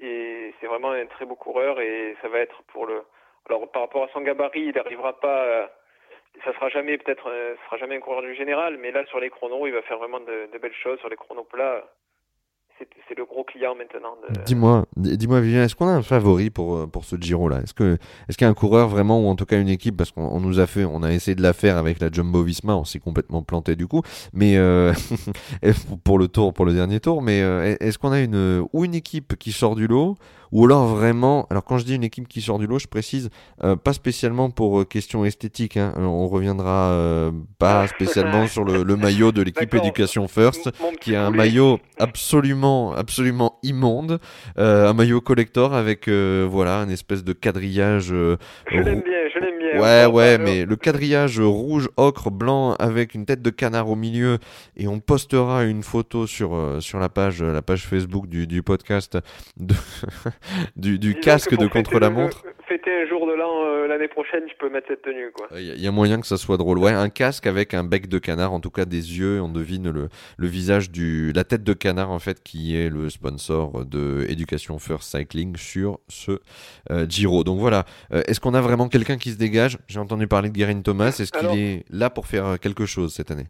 et 0.00 0.54
c'est 0.60 0.66
vraiment 0.66 0.90
un 0.92 1.06
très 1.06 1.24
beau 1.24 1.34
coureur 1.34 1.80
et 1.80 2.16
ça 2.22 2.28
va 2.28 2.38
être 2.38 2.62
pour 2.68 2.86
le. 2.86 3.02
Alors 3.48 3.70
par 3.70 3.82
rapport 3.82 4.04
à 4.04 4.08
son 4.08 4.20
gabarit, 4.20 4.60
il 4.66 4.74
n'arrivera 4.74 5.18
pas. 5.20 5.44
euh, 5.44 5.66
ça 6.44 6.52
sera 6.54 6.68
jamais 6.68 6.98
peut-être, 6.98 7.28
euh, 7.30 7.56
sera 7.66 7.78
jamais 7.78 7.96
un 7.96 8.00
coureur 8.00 8.22
du 8.22 8.34
général, 8.34 8.76
mais 8.78 8.90
là 8.92 9.04
sur 9.06 9.20
les 9.20 9.30
chronos, 9.30 9.66
il 9.66 9.72
va 9.72 9.82
faire 9.82 9.98
vraiment 9.98 10.20
de, 10.20 10.48
de 10.52 10.58
belles 10.58 10.74
choses 10.74 10.98
sur 11.00 11.08
les 11.08 11.16
chronos 11.16 11.44
plats. 11.44 11.84
C'est 13.08 13.16
le 13.16 13.24
gros 13.24 13.42
client 13.42 13.74
maintenant. 13.74 14.14
Dis-moi, 14.44 14.84
dis- 14.96 15.16
dis-moi 15.16 15.40
Vivien, 15.40 15.64
est-ce 15.64 15.74
qu'on 15.74 15.88
a 15.88 15.92
un 15.92 16.02
favori 16.02 16.50
pour, 16.50 16.76
euh, 16.76 16.86
pour 16.86 17.04
ce 17.04 17.16
Giro 17.16 17.48
là 17.48 17.60
Est-ce 17.62 17.72
que 17.74 17.96
est-ce 18.28 18.36
qu'il 18.36 18.44
y 18.44 18.48
a 18.48 18.50
un 18.50 18.54
coureur 18.54 18.88
vraiment 18.88 19.20
ou 19.20 19.28
en 19.28 19.34
tout 19.34 19.46
cas 19.46 19.58
une 19.58 19.68
équipe 19.68 19.96
parce 19.96 20.12
qu'on 20.12 20.26
on 20.26 20.40
nous 20.40 20.60
a 20.60 20.66
fait, 20.66 20.84
on 20.84 21.02
a 21.02 21.10
essayé 21.12 21.34
de 21.34 21.42
la 21.42 21.52
faire 21.54 21.76
avec 21.78 22.00
la 22.00 22.10
Jumbo 22.12 22.42
Visma, 22.42 22.76
on 22.76 22.84
s'est 22.84 22.98
complètement 23.00 23.42
planté 23.42 23.76
du 23.76 23.86
coup, 23.86 24.02
mais 24.32 24.56
euh, 24.58 24.92
pour 26.04 26.18
le 26.18 26.28
tour, 26.28 26.52
pour 26.52 26.64
le 26.66 26.74
dernier 26.74 27.00
tour, 27.00 27.22
mais 27.22 27.40
euh, 27.42 27.76
est-ce 27.80 27.98
qu'on 27.98 28.12
a 28.12 28.20
une 28.20 28.66
ou 28.72 28.84
une 28.84 28.94
équipe 28.94 29.36
qui 29.36 29.52
sort 29.52 29.74
du 29.74 29.86
lot 29.86 30.16
ou 30.52 30.64
alors 30.64 30.86
vraiment, 30.86 31.46
alors 31.50 31.64
quand 31.64 31.78
je 31.78 31.84
dis 31.84 31.94
une 31.94 32.04
équipe 32.04 32.28
qui 32.28 32.40
sort 32.40 32.58
du 32.58 32.66
lot, 32.66 32.78
je 32.78 32.86
précise 32.88 33.30
euh, 33.64 33.76
pas 33.76 33.92
spécialement 33.92 34.50
pour 34.50 34.80
euh, 34.80 34.84
question 34.84 35.24
esthétique, 35.24 35.76
hein, 35.76 35.92
euh, 35.96 36.02
on 36.02 36.28
reviendra 36.28 36.90
euh, 36.90 37.30
pas 37.58 37.86
spécialement 37.88 38.46
sur 38.46 38.64
le, 38.64 38.82
le 38.82 38.96
maillot 38.96 39.32
de 39.32 39.42
l'équipe. 39.42 39.70
Education 39.78 40.28
First 40.28 40.70
qui 41.00 41.14
a 41.14 41.24
un 41.26 41.30
maillot 41.36 41.78
absolument, 41.98 42.92
absolument 42.94 43.58
immonde, 43.62 44.18
euh, 44.58 44.88
un 44.88 44.92
maillot 44.92 45.20
collector 45.20 45.74
avec 45.74 46.08
euh, 46.08 46.46
voilà 46.50 46.80
un 46.80 46.88
espèce 46.88 47.24
de 47.24 47.32
quadrillage. 47.32 48.12
euh, 48.12 48.36
Je 48.70 48.78
l'aime 48.78 48.98
rou- 48.98 49.04
bien, 49.04 49.17
Ouais, 49.80 50.06
ouais, 50.06 50.38
mais 50.38 50.64
le 50.64 50.76
quadrillage 50.76 51.40
rouge, 51.40 51.88
ocre, 51.96 52.30
blanc 52.30 52.74
avec 52.78 53.14
une 53.14 53.24
tête 53.26 53.42
de 53.42 53.50
canard 53.50 53.88
au 53.90 53.96
milieu 53.96 54.38
et 54.76 54.88
on 54.88 55.00
postera 55.00 55.64
une 55.64 55.82
photo 55.82 56.26
sur 56.26 56.54
euh, 56.54 56.80
sur 56.80 56.98
la 56.98 57.08
page 57.08 57.42
la 57.42 57.62
page 57.62 57.86
Facebook 57.86 58.26
du, 58.26 58.46
du 58.46 58.62
podcast 58.62 59.18
de, 59.56 59.74
du, 60.76 60.98
du 60.98 61.14
casque 61.14 61.56
de 61.56 61.66
contre 61.66 61.98
la 61.98 62.08
le- 62.08 62.14
montre. 62.14 62.44
Fêter 62.68 62.90
un 63.02 63.08
jour 63.08 63.26
de 63.26 63.32
l'an 63.32 63.64
euh, 63.64 63.86
l'année 63.86 64.08
prochaine, 64.28 64.48
je 64.48 64.54
peux 64.56 64.68
mettre 64.68 64.88
cette 64.88 65.02
tenue, 65.02 65.30
quoi. 65.32 65.48
Il 65.52 65.64
y, 65.64 65.70
a- 65.70 65.74
y 65.74 65.86
a 65.86 65.90
moyen 65.90 66.20
que 66.20 66.26
ça 66.26 66.36
soit 66.36 66.56
drôle. 66.56 66.78
Ouais, 66.78 66.92
un 66.92 67.08
casque 67.08 67.46
avec 67.46 67.74
un 67.74 67.84
bec 67.84 68.08
de 68.08 68.18
canard, 68.18 68.52
en 68.52 68.60
tout 68.60 68.70
cas 68.70 68.84
des 68.84 69.18
yeux, 69.18 69.40
on 69.40 69.48
devine 69.48 69.90
le, 69.90 70.08
le 70.36 70.46
visage 70.46 70.90
du, 70.90 71.32
la 71.32 71.44
tête 71.44 71.64
de 71.64 71.72
canard 71.72 72.10
en 72.10 72.18
fait, 72.18 72.42
qui 72.42 72.76
est 72.76 72.88
le 72.90 73.08
sponsor 73.10 73.84
de 73.84 74.24
Education 74.28 74.78
First 74.78 75.10
Cycling 75.16 75.56
sur 75.56 75.98
ce 76.08 76.40
euh, 76.90 77.06
Giro. 77.08 77.44
Donc 77.44 77.58
voilà. 77.58 77.84
Euh, 78.12 78.22
Est-ce 78.26 78.40
qu'on 78.40 78.54
a 78.54 78.60
vraiment 78.60 78.88
quelqu'un 78.88 79.16
qui 79.18 79.30
se 79.30 79.38
dégage? 79.38 79.78
J'ai 79.88 79.98
entendu 80.00 80.26
parler 80.28 80.48
de 80.50 80.54
Guérin 80.54 80.80
Thomas. 80.82 81.08
Est-ce 81.08 81.32
qu'il 81.32 81.40
Alors- 81.40 81.56
est 81.56 81.84
là 81.90 82.10
pour 82.10 82.26
faire 82.26 82.46
euh, 82.46 82.56
quelque 82.56 82.86
chose 82.86 83.14
cette 83.14 83.30
année? 83.30 83.46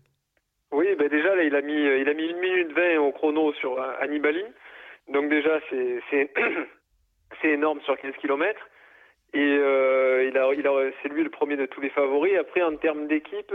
Oui, 0.72 0.86
ben 0.98 1.08
déjà 1.08 1.34
là, 1.34 1.42
il 1.44 1.54
a 1.54 1.62
mis, 1.62 1.72
euh, 1.74 1.98
il 2.00 2.08
a 2.08 2.14
mis 2.14 2.24
une 2.26 2.38
minute 2.40 2.72
20 2.76 2.98
au 3.00 3.12
chrono 3.12 3.52
sur 3.54 3.76
Annibali. 4.00 4.42
Donc 5.12 5.30
déjà, 5.30 5.58
c'est, 5.70 6.00
c'est, 6.10 6.30
c'est 7.42 7.48
énorme 7.48 7.80
sur 7.84 7.96
15 7.98 8.12
km. 8.20 8.58
Et 9.34 9.38
euh, 9.38 10.24
il 10.28 10.38
a, 10.38 10.52
il 10.54 10.66
a, 10.66 10.90
c'est 11.02 11.08
lui 11.08 11.22
le 11.22 11.30
premier 11.30 11.56
de 11.56 11.66
tous 11.66 11.80
les 11.80 11.90
favoris. 11.90 12.36
Après, 12.38 12.62
en 12.62 12.76
termes 12.76 13.06
d'équipe, 13.06 13.54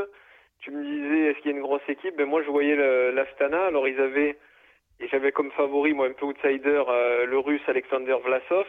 tu 0.60 0.72
me 0.72 0.84
disais, 0.84 1.32
est-ce 1.32 1.40
qu'il 1.40 1.52
y 1.52 1.54
a 1.54 1.58
une 1.58 1.64
grosse 1.64 1.88
équipe? 1.88 2.16
Ben 2.16 2.28
moi, 2.28 2.42
je 2.44 2.50
voyais 2.50 2.76
l'Astana. 3.12 3.66
Alors 3.66 3.88
ils 3.88 4.00
avaient, 4.00 4.38
et 5.00 5.08
j'avais 5.10 5.32
comme 5.32 5.52
favori, 5.52 5.94
moi, 5.94 6.08
un 6.08 6.14
peu 6.14 6.26
outsider, 6.26 6.84
euh, 6.88 7.26
le 7.26 7.40
Russe 7.40 7.62
Alexander 7.68 8.16
Vlasov. 8.24 8.68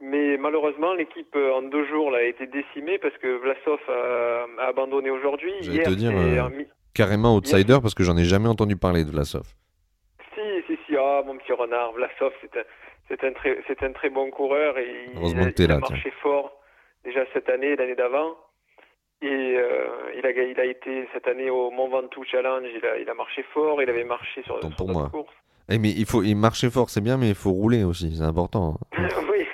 Mais 0.00 0.36
malheureusement, 0.36 0.94
l'équipe 0.94 1.34
euh, 1.34 1.54
en 1.54 1.62
deux 1.62 1.84
jours 1.86 2.10
là, 2.10 2.18
a 2.18 2.22
été 2.22 2.46
décimée 2.46 2.98
parce 2.98 3.16
que 3.18 3.36
Vlasov 3.38 3.80
a, 3.88 4.46
a 4.62 4.66
abandonné 4.68 5.10
aujourd'hui. 5.10 5.52
J'allais 5.60 5.82
te 5.82 5.90
dire, 5.90 6.12
euh, 6.14 6.64
Carrément 6.94 7.36
outsider 7.36 7.78
parce 7.80 7.94
que 7.94 8.02
j'en 8.02 8.16
ai 8.16 8.24
jamais 8.24 8.48
entendu 8.48 8.76
parler 8.76 9.04
de 9.04 9.10
Vlasov. 9.10 9.46
Si, 10.34 10.40
si, 10.66 10.78
si, 10.86 10.96
ah, 10.96 11.22
mon 11.26 11.36
petit 11.36 11.52
renard, 11.52 11.92
Vlasov, 11.92 12.32
c'est 12.40 12.56
un, 12.56 12.62
c'est 13.08 13.24
un 13.24 13.32
très, 13.32 13.58
c'est 13.66 13.82
un 13.82 13.92
très 13.92 14.10
bon 14.10 14.30
coureur 14.30 14.78
et 14.78 15.10
il, 15.14 15.18
a, 15.38 15.50
il 15.56 15.78
marché 15.80 16.10
fort 16.22 16.52
déjà 17.04 17.24
cette 17.32 17.48
année, 17.48 17.76
l'année 17.76 17.94
d'avant. 17.94 18.36
Et 19.20 19.26
euh, 19.26 19.86
il, 20.16 20.24
a, 20.24 20.30
il 20.30 20.60
a 20.60 20.64
été 20.64 21.08
cette 21.12 21.26
année 21.26 21.50
au 21.50 21.70
Mont 21.72 21.88
Ventoux 21.88 22.22
Challenge, 22.24 22.68
il 22.72 22.86
a, 22.86 22.98
il 22.98 23.08
a 23.10 23.14
marché 23.14 23.42
fort, 23.52 23.82
il 23.82 23.90
avait 23.90 24.04
marché 24.04 24.42
sur, 24.44 24.60
sur 24.60 24.76
pour 24.76 24.88
moi. 24.88 25.08
courses. 25.10 25.32
Eh, 25.70 25.78
mais 25.78 25.90
il 25.90 26.06
faut, 26.06 26.22
il 26.22 26.34
marcher 26.36 26.70
fort, 26.70 26.88
c'est 26.88 27.00
bien, 27.00 27.16
mais 27.16 27.30
il 27.30 27.34
faut 27.34 27.50
rouler 27.50 27.82
aussi, 27.84 28.14
c'est 28.16 28.22
important. 28.22 28.78
oui. 29.32 29.44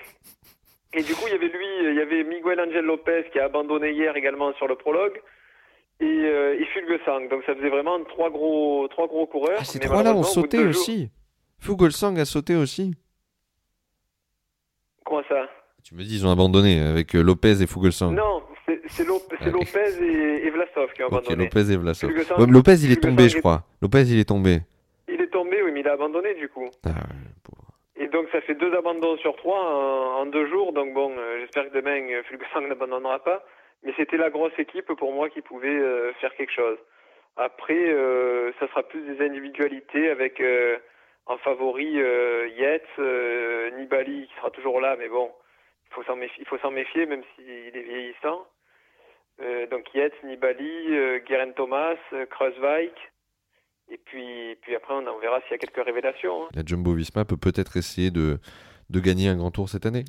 Et 0.93 1.03
du 1.03 1.15
coup, 1.15 1.25
il 1.27 1.33
y 1.33 1.35
avait 1.35 1.49
lui, 1.49 1.67
il 1.91 1.95
y 1.97 2.01
avait 2.01 2.23
Miguel 2.25 2.61
Angel 2.61 2.85
Lopez 2.85 3.25
qui 3.33 3.39
a 3.41 3.47
abandonné 3.47 3.91
hier 3.93 4.15
également 4.17 4.53
sur 4.55 4.69
le 4.69 4.77
prologue. 4.77 5.21
Et, 6.01 6.05
euh, 6.05 6.59
et 6.61 6.65
Fulgesang. 6.67 7.29
Donc 7.31 7.43
ça 7.47 7.55
faisait 7.55 7.69
vraiment 7.69 8.03
trois 8.05 8.29
gros, 8.31 8.87
trois 8.89 9.07
gros 9.07 9.27
coureurs. 9.27 9.59
Ah, 9.61 9.65
ces 9.65 9.79
trois-là 9.79 10.13
ont 10.15 10.23
sauté 10.25 10.59
deux 10.59 10.73
jours- 10.73 10.83
aussi. 10.83 11.11
Fuglsang 11.61 12.17
a 12.19 12.25
sauté 12.25 12.55
aussi. 12.57 12.95
Comment 15.15 15.27
ça 15.29 15.49
Tu 15.85 15.95
me 15.95 16.03
dis, 16.03 16.17
ils 16.19 16.27
ont 16.27 16.31
abandonné 16.33 16.81
avec 16.81 17.15
euh, 17.15 17.23
Lopez 17.23 17.63
et 17.63 17.67
Fuglsang. 17.69 18.11
Non, 18.13 18.43
c'est 18.67 19.05
Ah. 19.41 19.49
Lopez 19.51 20.03
et, 20.03 20.47
et 20.47 20.51
Vlasov 20.51 20.93
qui 20.93 21.03
ont 21.03 21.07
Ok, 21.07 21.13
abandonné. 21.13 21.45
Lopez 21.45 21.73
et 21.73 21.77
Vlasov. 21.77 22.11
Fuglsang- 22.11 22.39
Ouais, 22.41 22.47
mais 22.47 22.53
Lopez, 22.53 22.73
il 22.83 22.91
est 22.91 22.95
Fuglsang 22.95 23.09
tombé, 23.11 23.29
je 23.29 23.39
crois. 23.39 23.63
Lopez, 23.81 24.03
il 24.09 24.19
est 24.19 24.29
tombé. 24.29 24.59
Il 25.09 25.21
est 25.21 25.29
tombé, 25.31 25.63
oui, 25.63 25.71
mais 25.73 25.81
il 25.81 25.89
a 25.89 25.93
abandonné 25.93 26.35
du 26.35 26.49
coup. 26.49 26.69
Ah. 26.85 26.91
Et 27.97 28.09
donc 28.09 28.27
ça 28.33 28.41
fait 28.41 28.55
deux 28.57 28.75
abandons 28.75 29.17
sur 29.19 29.37
trois 29.37 29.61
en, 29.61 30.23
en 30.23 30.27
deux 30.27 30.49
jours. 30.49 30.73
Donc 30.73 30.93
bon, 30.95 31.13
euh, 31.17 31.39
j'espère 31.43 31.71
que 31.71 31.75
demain 31.77 32.01
euh, 32.11 32.23
Fulgesang 32.25 32.67
n'abandonnera 32.69 33.23
pas. 33.23 33.45
Mais 33.85 33.93
c'était 33.97 34.17
la 34.17 34.31
grosse 34.31 34.59
équipe 34.59 34.87
pour 34.99 35.13
moi 35.13 35.29
qui 35.29 35.43
pouvait 35.43 35.69
euh, 35.69 36.13
faire 36.21 36.35
quelque 36.35 36.53
chose. 36.53 36.79
Après, 37.37 37.77
ça 38.61 38.69
sera 38.69 38.83
plus 38.85 39.03
des 39.03 39.25
individualités 39.25 40.09
avec 40.09 40.41
en 41.27 41.39
favori 41.39 42.01
euh, 42.01 42.49
Yates, 42.57 42.83
euh, 42.99 43.71
Nibali 43.79 44.27
qui 44.27 44.35
sera 44.37 44.51
toujours 44.51 44.81
là, 44.81 44.97
mais 44.99 45.09
bon, 45.09 45.31
il 45.89 45.95
faut 45.95 46.59
s'en 46.59 46.71
méfier, 46.71 47.07
même 47.07 47.23
s'il 47.35 47.49
est 47.77 47.83
vieillissant. 47.83 48.47
Euh, 49.41 49.67
donc 49.67 49.93
Yates, 49.95 50.23
Nibali, 50.23 50.87
euh, 50.91 51.19
Guerin 51.21 51.53
Thomas, 51.53 51.97
Kruiswijk. 52.31 52.95
Et 53.91 53.99
puis, 53.99 54.57
puis 54.63 54.75
après, 54.75 54.95
on, 54.95 55.19
verra 55.19 55.41
s'il 55.43 55.53
y 55.53 55.55
a 55.55 55.59
quelques 55.59 55.85
révélations. 55.85 56.45
hein. 56.45 56.49
La 56.55 56.63
Jumbo 56.65 56.95
Visma 56.95 57.25
peut 57.25 57.37
peut-être 57.37 57.77
essayer 57.77 58.11
de, 58.11 58.39
de 58.91 59.01
gagner 59.01 59.29
un 59.29 59.37
grand 59.37 59.51
tour 59.51 59.69
cette 59.69 59.87
année. 59.87 60.05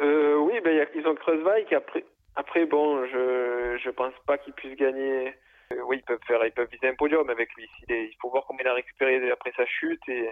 Oui, 0.00 0.60
ben, 0.60 0.70
il 0.70 0.76
y 0.76 0.80
a- 0.80 0.86
ils 0.94 1.06
ont 1.06 1.14
Kreuzweig. 1.14 1.72
Après, 1.74 2.04
après, 2.36 2.66
bon, 2.66 3.04
je 3.06 3.78
je 3.82 3.90
pense 3.90 4.12
pas 4.26 4.36
qu'ils 4.38 4.52
puissent 4.52 4.76
gagner. 4.76 5.34
Euh, 5.72 5.82
oui, 5.86 5.98
ils 5.98 6.02
peuvent 6.04 6.18
faire, 6.26 6.44
ils 6.44 6.52
peuvent 6.52 6.68
viser 6.70 6.88
un 6.88 6.94
podium 6.94 7.28
avec 7.30 7.48
lui. 7.54 7.64
Est- 7.88 8.04
il 8.04 8.16
faut 8.20 8.30
voir 8.30 8.44
comment 8.46 8.60
il 8.60 8.68
a 8.68 8.74
récupéré 8.74 9.30
après 9.30 9.52
sa 9.56 9.66
chute 9.66 10.00
et 10.08 10.28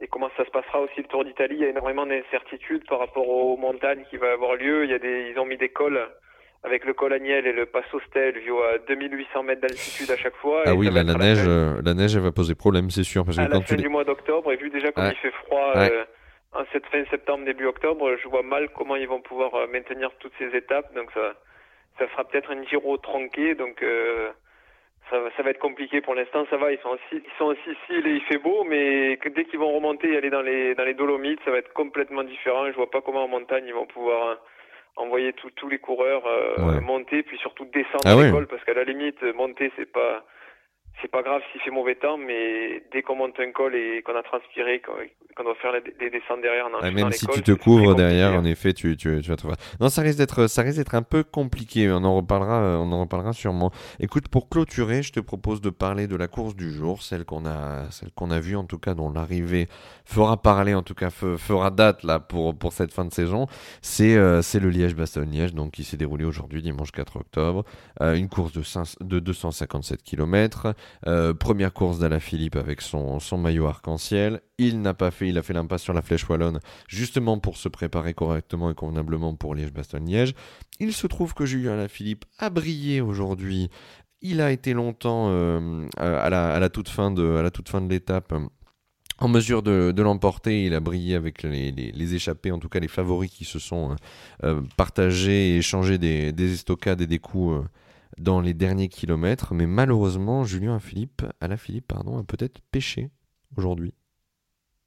et 0.00 0.06
comment 0.06 0.30
ça 0.36 0.44
se 0.44 0.50
passera 0.50 0.80
aussi 0.80 0.98
le 0.98 1.08
Tour 1.08 1.24
d'Italie. 1.24 1.56
Il 1.58 1.62
y 1.62 1.64
a 1.64 1.70
énormément 1.70 2.06
d'incertitudes 2.06 2.86
par 2.88 3.00
rapport 3.00 3.28
aux 3.28 3.56
montagnes 3.56 4.04
qui 4.10 4.16
va 4.16 4.30
avoir 4.32 4.54
lieu. 4.54 4.84
Il 4.84 4.90
y 4.90 4.94
a 4.94 4.98
des, 5.00 5.30
ils 5.32 5.38
ont 5.40 5.44
mis 5.44 5.56
des 5.56 5.70
cols 5.70 6.00
avec 6.62 6.84
le 6.84 6.92
col 6.94 7.12
Agnel 7.12 7.46
et 7.48 7.52
le 7.52 7.66
Passo 7.66 7.98
Stelvio 8.06 8.62
à 8.62 8.78
2800 8.78 9.42
mètres 9.42 9.60
d'altitude 9.62 10.08
à 10.12 10.16
chaque 10.16 10.36
fois. 10.36 10.62
Ah 10.66 10.70
et 10.70 10.76
oui, 10.76 10.86
là, 10.88 11.02
la 11.02 11.14
neige, 11.14 11.42
euh, 11.48 11.80
la 11.84 11.94
neige, 11.94 12.14
elle 12.14 12.22
va 12.22 12.30
poser 12.30 12.54
problème, 12.54 12.90
c'est 12.90 13.02
sûr. 13.02 13.24
Parce 13.24 13.38
que 13.38 13.42
à 13.42 13.48
la 13.48 13.56
quand 13.56 13.60
tu 13.62 13.74
fin 13.74 13.82
du 13.82 13.88
mois 13.88 14.04
d'octobre, 14.04 14.52
et 14.52 14.56
vu 14.56 14.70
déjà 14.70 14.92
comme 14.92 15.02
Ouais. 15.04 15.10
il 15.12 15.16
fait 15.18 15.32
froid 15.46 15.72
euh, 15.74 16.04
en 16.52 16.62
cette 16.72 16.86
fin 16.86 17.04
septembre, 17.10 17.44
début 17.44 17.66
octobre, 17.66 18.16
je 18.22 18.28
vois 18.28 18.42
mal 18.44 18.68
comment 18.76 18.94
ils 18.94 19.08
vont 19.08 19.20
pouvoir 19.20 19.66
maintenir 19.68 20.12
toutes 20.20 20.32
ces 20.38 20.54
étapes. 20.56 20.94
Donc 20.94 21.10
ça, 21.12 21.34
ça 21.98 22.08
sera 22.10 22.24
peut-être 22.24 22.50
un 22.50 22.62
Giro 22.64 22.96
tronqué. 22.98 23.54
Donc 23.54 23.82
euh, 23.82 24.30
ça, 25.10 25.18
va- 25.18 25.30
ça 25.36 25.42
va 25.42 25.50
être 25.50 25.58
compliqué 25.58 26.00
pour 26.00 26.14
l'instant. 26.14 26.46
Ça 26.50 26.56
va, 26.56 26.72
ils 26.72 26.78
sont 26.80 26.90
en, 26.90 26.96
Sicile- 27.08 27.22
ils 27.24 27.38
sont 27.38 27.50
en 27.50 27.54
Sicile 27.64 28.06
et 28.06 28.10
il 28.16 28.22
fait 28.22 28.38
beau, 28.38 28.64
mais 28.64 29.16
que 29.22 29.28
dès 29.28 29.44
qu'ils 29.44 29.58
vont 29.58 29.72
remonter 29.74 30.12
et 30.12 30.16
aller 30.16 30.30
dans 30.30 30.42
les 30.42 30.74
dans 30.74 30.84
les 30.84 30.94
Dolomites, 30.94 31.40
ça 31.44 31.50
va 31.50 31.58
être 31.58 31.72
complètement 31.72 32.24
différent. 32.24 32.66
Je 32.66 32.76
vois 32.76 32.90
pas 32.90 33.00
comment 33.00 33.24
en 33.24 33.28
montagne 33.28 33.64
ils 33.66 33.74
vont 33.74 33.86
pouvoir 33.86 34.26
euh, 34.28 34.34
envoyer 34.96 35.32
tous 35.34 35.50
tous 35.52 35.68
les 35.68 35.78
coureurs 35.78 36.26
euh, 36.26 36.56
Ouais. 36.58 36.80
monter, 36.80 37.22
puis 37.22 37.38
surtout 37.38 37.64
descendre 37.66 38.04
Ah 38.04 38.14
l'école, 38.22 38.46
parce 38.48 38.62
qu'à 38.64 38.74
la 38.74 38.84
limite 38.84 39.22
monter 39.34 39.70
c'est 39.76 39.90
pas 39.90 40.24
c'est 41.00 41.10
pas 41.10 41.22
grave 41.22 41.40
s'il 41.52 41.60
fait 41.60 41.70
mauvais 41.70 41.94
temps, 41.94 42.18
mais 42.18 42.82
dès 42.92 43.02
qu'on 43.02 43.16
monte 43.16 43.38
un 43.40 43.52
col 43.52 43.74
et 43.74 44.02
qu'on 44.02 44.16
a 44.16 44.22
transpiré, 44.22 44.80
qu'on 44.80 45.44
doit 45.44 45.54
faire 45.56 45.72
les 45.72 46.10
descentes 46.10 46.40
derrière, 46.42 46.66
en 46.66 46.70
Ah, 46.82 46.90
même 46.90 47.12
si 47.12 47.26
tu 47.28 47.42
te 47.42 47.52
couvres 47.52 47.94
derrière, 47.94 48.32
en 48.34 48.44
effet, 48.44 48.72
tu, 48.72 48.96
tu, 48.96 49.20
tu 49.22 49.28
vas 49.30 49.36
voir. 49.42 49.56
Non, 49.80 49.88
ça 49.88 50.02
risque 50.02 50.18
d'être, 50.18 50.48
ça 50.48 50.62
risque 50.62 50.78
d'être 50.78 50.94
un 50.96 51.02
peu 51.02 51.22
compliqué. 51.22 51.88
On 51.90 52.02
en 52.04 52.16
reparlera, 52.16 52.80
on 52.80 52.90
en 52.90 53.00
reparlera 53.00 53.32
sûrement. 53.32 53.70
Écoute, 54.00 54.28
pour 54.28 54.48
clôturer, 54.48 55.02
je 55.02 55.12
te 55.12 55.20
propose 55.20 55.60
de 55.60 55.70
parler 55.70 56.06
de 56.08 56.16
la 56.16 56.26
course 56.26 56.56
du 56.56 56.72
jour, 56.72 57.02
celle 57.02 57.24
qu'on 57.24 57.46
a, 57.46 57.90
celle 57.90 58.10
qu'on 58.12 58.30
a 58.30 58.40
vue 58.40 58.56
en 58.56 58.64
tout 58.64 58.78
cas, 58.78 58.94
dont 58.94 59.10
l'arrivée 59.12 59.68
fera 60.04 60.36
parler, 60.42 60.74
en 60.74 60.82
tout 60.82 60.94
cas 60.94 61.08
fe- 61.08 61.36
fera 61.38 61.70
date 61.70 62.02
là 62.02 62.18
pour 62.18 62.56
pour 62.58 62.72
cette 62.72 62.92
fin 62.92 63.04
de 63.04 63.12
saison. 63.12 63.46
C'est 63.82 64.16
euh, 64.16 64.42
c'est 64.42 64.58
le 64.58 64.70
Liège-Bastogne-Liège, 64.70 65.54
donc 65.54 65.72
qui 65.72 65.84
s'est 65.84 65.96
déroulé 65.96 66.24
aujourd'hui, 66.24 66.62
dimanche 66.62 66.90
4 66.90 67.16
octobre. 67.16 67.64
Euh, 68.00 68.14
une 68.14 68.28
course 68.28 68.52
de, 68.52 68.62
5 68.62 68.96
de 69.02 69.18
257 69.20 70.02
km. 70.02 70.74
Euh, 71.06 71.32
première 71.34 71.72
course 71.72 71.98
d'Alaphilippe 71.98 72.56
avec 72.56 72.80
son, 72.80 73.20
son 73.20 73.38
maillot 73.38 73.66
arc-en-ciel. 73.66 74.40
Il 74.58 74.80
n'a 74.82 74.94
pas 74.94 75.10
fait, 75.10 75.28
il 75.28 75.38
a 75.38 75.42
fait 75.42 75.52
l'impasse 75.52 75.82
sur 75.82 75.92
la 75.92 76.02
flèche 76.02 76.28
wallonne 76.28 76.58
justement 76.88 77.38
pour 77.38 77.56
se 77.56 77.68
préparer 77.68 78.14
correctement 78.14 78.70
et 78.70 78.74
convenablement 78.74 79.34
pour 79.34 79.54
Liège-Bastogne-Liège. 79.54 80.34
Il 80.80 80.92
se 80.92 81.06
trouve 81.06 81.34
que 81.34 81.46
Julien 81.46 81.74
Alaphilippe 81.74 82.24
a 82.38 82.50
brillé 82.50 83.00
aujourd'hui. 83.00 83.68
Il 84.22 84.40
a 84.40 84.50
été 84.50 84.72
longtemps 84.72 85.26
euh, 85.30 85.86
à, 85.96 86.28
la, 86.30 86.52
à 86.54 86.58
la 86.58 86.68
toute 86.68 86.88
fin 86.88 87.10
de, 87.12 87.40
l'étape. 87.88 88.32
euh, 88.32 88.40
En 89.20 89.28
mesure 89.28 89.62
de, 89.62 89.94
l'emporter, 90.02 90.64
il 90.64 90.74
a 90.74 90.80
brillé 90.80 91.14
avec 91.14 91.44
les, 91.44 91.70
les- 91.70 92.14
échappés, 92.14 92.50
en 92.50 92.58
tout 92.58 92.68
cas 92.68 92.80
les 92.80 92.88
favoris 92.88 93.30
qui 93.30 93.44
se 93.44 93.58
sont 93.60 93.94
partagés 94.76 95.50
et 95.54 95.58
échangés 95.58 95.98
des, 95.98 96.32
des 96.32 96.52
estocades 96.54 97.00
et 97.00 97.06
des 97.06 97.18
coups 97.20 97.64
dans 98.16 98.40
les 98.40 98.54
derniers 98.54 98.88
kilomètres. 98.88 99.54
Mais 99.54 99.66
malheureusement, 99.66 100.44
Julien 100.44 100.78
Philippe, 100.80 101.22
Alaphilippe 101.40 101.88
pardon, 101.88 102.18
a 102.18 102.24
peut-être 102.24 102.60
péché 102.72 103.10
aujourd'hui. 103.56 103.94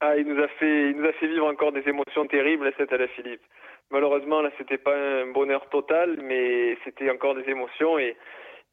Ah, 0.00 0.16
il 0.16 0.26
nous 0.26 0.42
a 0.42 0.48
fait, 0.48 0.90
il 0.90 0.96
nous 0.96 1.06
a 1.06 1.12
fait 1.12 1.28
vivre 1.28 1.46
encore 1.46 1.72
des 1.72 1.88
émotions 1.88 2.26
terribles, 2.26 2.72
cette 2.76 2.92
à 2.92 2.96
la 2.96 3.06
Philippe. 3.08 3.42
Malheureusement, 3.90 4.42
là, 4.42 4.50
c'était 4.58 4.78
pas 4.78 4.96
un 4.96 5.30
bonheur 5.30 5.68
total, 5.70 6.18
mais 6.22 6.76
c'était 6.84 7.10
encore 7.10 7.34
des 7.34 7.48
émotions 7.48 7.98
et 7.98 8.16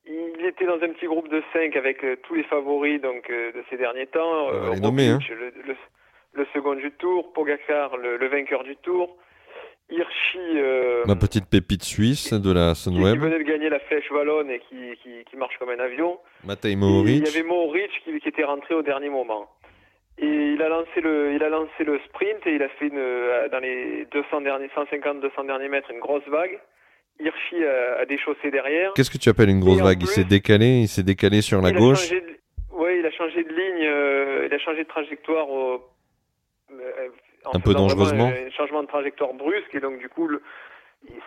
il 0.05 0.45
était 0.45 0.65
dans 0.65 0.81
un 0.81 0.89
petit 0.89 1.05
groupe 1.05 1.29
de 1.29 1.43
cinq 1.53 1.75
avec 1.75 2.03
euh, 2.03 2.15
tous 2.23 2.33
les 2.33 2.43
favoris 2.43 3.01
donc 3.01 3.29
euh, 3.29 3.51
de 3.51 3.63
ces 3.69 3.77
derniers 3.77 4.07
temps. 4.07 4.49
Euh, 4.49 4.73
le, 4.73 5.51
le, 5.67 5.75
le 6.33 6.45
second 6.53 6.73
du 6.73 6.91
Tour, 6.91 7.31
Pogacar, 7.33 7.97
le, 7.97 8.17
le 8.17 8.27
vainqueur 8.27 8.63
du 8.63 8.75
Tour, 8.77 9.17
Hirschi, 9.91 10.37
euh, 10.55 11.03
Ma 11.05 11.15
petite 11.15 11.49
pépite 11.49 11.83
suisse 11.83 12.33
de 12.33 12.51
la 12.51 12.73
qui, 12.73 12.77
qui 12.77 12.95
Sunweb, 12.95 13.19
venait 13.19 13.39
de 13.39 13.43
gagner 13.43 13.69
la 13.69 13.79
flèche 13.79 14.09
wallonne 14.11 14.51
et 14.51 14.59
qui, 14.59 14.75
qui, 15.01 15.23
qui 15.29 15.35
marche 15.35 15.57
comme 15.57 15.69
un 15.69 15.79
avion. 15.79 16.19
Matej 16.45 16.75
Mohoric. 16.75 17.17
Il 17.17 17.25
y 17.25 17.37
avait 17.37 17.47
Mohoric 17.47 17.91
qui, 18.03 18.19
qui 18.19 18.27
était 18.27 18.43
rentré 18.43 18.75
au 18.75 18.83
dernier 18.83 19.09
moment. 19.09 19.49
Et 20.19 20.27
il 20.27 20.61
a 20.61 20.69
lancé 20.69 21.01
le, 21.01 21.33
il 21.33 21.43
a 21.43 21.49
lancé 21.49 21.83
le 21.83 21.99
sprint 22.07 22.45
et 22.45 22.55
il 22.55 22.61
a 22.61 22.69
fait 22.69 22.87
une, 22.87 22.97
euh, 22.97 23.49
dans 23.49 23.59
les 23.59 24.05
200 24.11 24.41
derniers, 24.41 24.67
150-200 24.75 25.47
derniers 25.47 25.69
mètres 25.69 25.89
une 25.91 25.99
grosse 25.99 26.27
vague. 26.27 26.59
Hirschi 27.19 27.63
a, 27.63 27.99
a 28.01 28.05
déchaussé 28.05 28.51
derrière. 28.51 28.93
Qu'est-ce 28.93 29.11
que 29.11 29.17
tu 29.17 29.29
appelles 29.29 29.49
une 29.49 29.59
grosse 29.59 29.79
Et 29.79 29.83
vague? 29.83 30.01
Il 30.01 30.07
s'est 30.07 30.23
décalé, 30.23 30.81
il 30.81 30.87
s'est 30.87 31.03
décalé 31.03 31.41
sur 31.41 31.61
la 31.61 31.71
gauche. 31.71 32.09
De, 32.09 32.21
ouais, 32.73 32.99
il 32.99 33.05
a 33.05 33.11
changé 33.11 33.43
de 33.43 33.49
ligne, 33.49 33.85
euh, 33.85 34.47
il 34.47 34.53
a 34.53 34.59
changé 34.59 34.83
de 34.83 34.87
trajectoire 34.87 35.49
au, 35.49 35.81
euh, 36.71 37.09
en 37.45 37.57
Un 37.57 37.59
peu 37.59 37.73
dangereusement. 37.73 38.27
Un, 38.27 38.49
changement 38.51 38.81
de 38.83 38.87
trajectoire 38.87 39.33
brusque 39.33 39.73
et 39.73 39.79
donc 39.79 39.99
du 39.99 40.09
coup, 40.09 40.27
le- 40.27 40.41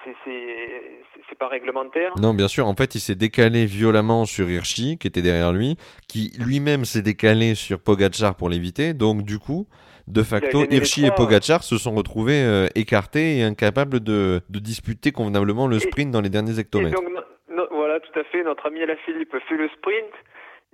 c'est- 0.05 0.15
c'est 0.25 1.01
c'est 1.29 1.39
pas 1.39 1.49
réglementaire. 1.49 2.13
Non, 2.21 2.35
bien 2.35 2.49
sûr, 2.49 2.67
en 2.67 2.75
fait, 2.75 2.95
il 2.95 3.01
s'est 3.01 3.15
décalé 3.15 3.65
violemment 3.65 4.27
sur 4.27 4.49
Hirschi, 4.51 4.99
qui 4.99 5.07
était 5.07 5.23
derrière 5.23 5.53
lui, 5.53 5.77
qui 6.09 6.33
lui-même 6.39 6.85
s'est 6.85 7.01
décalé 7.03 7.55
sur 7.55 7.81
Pogachar 7.81 8.35
pour 8.37 8.51
l'éviter. 8.51 8.93
Donc, 8.93 9.23
du 9.23 9.39
coup, 9.39 9.67
de 10.09 10.23
facto, 10.23 10.65
Hirschi 10.71 11.07
et 11.07 11.11
trois. 11.11 11.25
Pogachar 11.27 11.63
se 11.63 11.79
sont 11.79 11.93
retrouvés 11.95 12.43
euh, 12.43 12.67
écartés 12.75 13.39
et 13.39 13.43
incapables 13.45 14.01
de, 14.01 14.43
de 14.51 14.59
disputer 14.59 15.11
convenablement 15.13 15.67
le 15.69 15.77
Et- 15.77 15.81
sprint 15.81 16.11
dans 16.11 16.21
les 16.21 16.29
derniers 16.29 16.59
Et 16.59 16.61
hectomètres. 16.61 17.01
donc, 17.01 17.09
no- 17.11 17.57
no- 17.57 17.69
voilà, 17.71 17.99
tout 18.01 18.19
à 18.19 18.25
fait, 18.25 18.43
notre 18.45 18.67
ami 18.67 18.83
Alaphilippe 18.83 19.35
fait 19.49 19.57
le 19.57 19.69
sprint, 19.71 20.13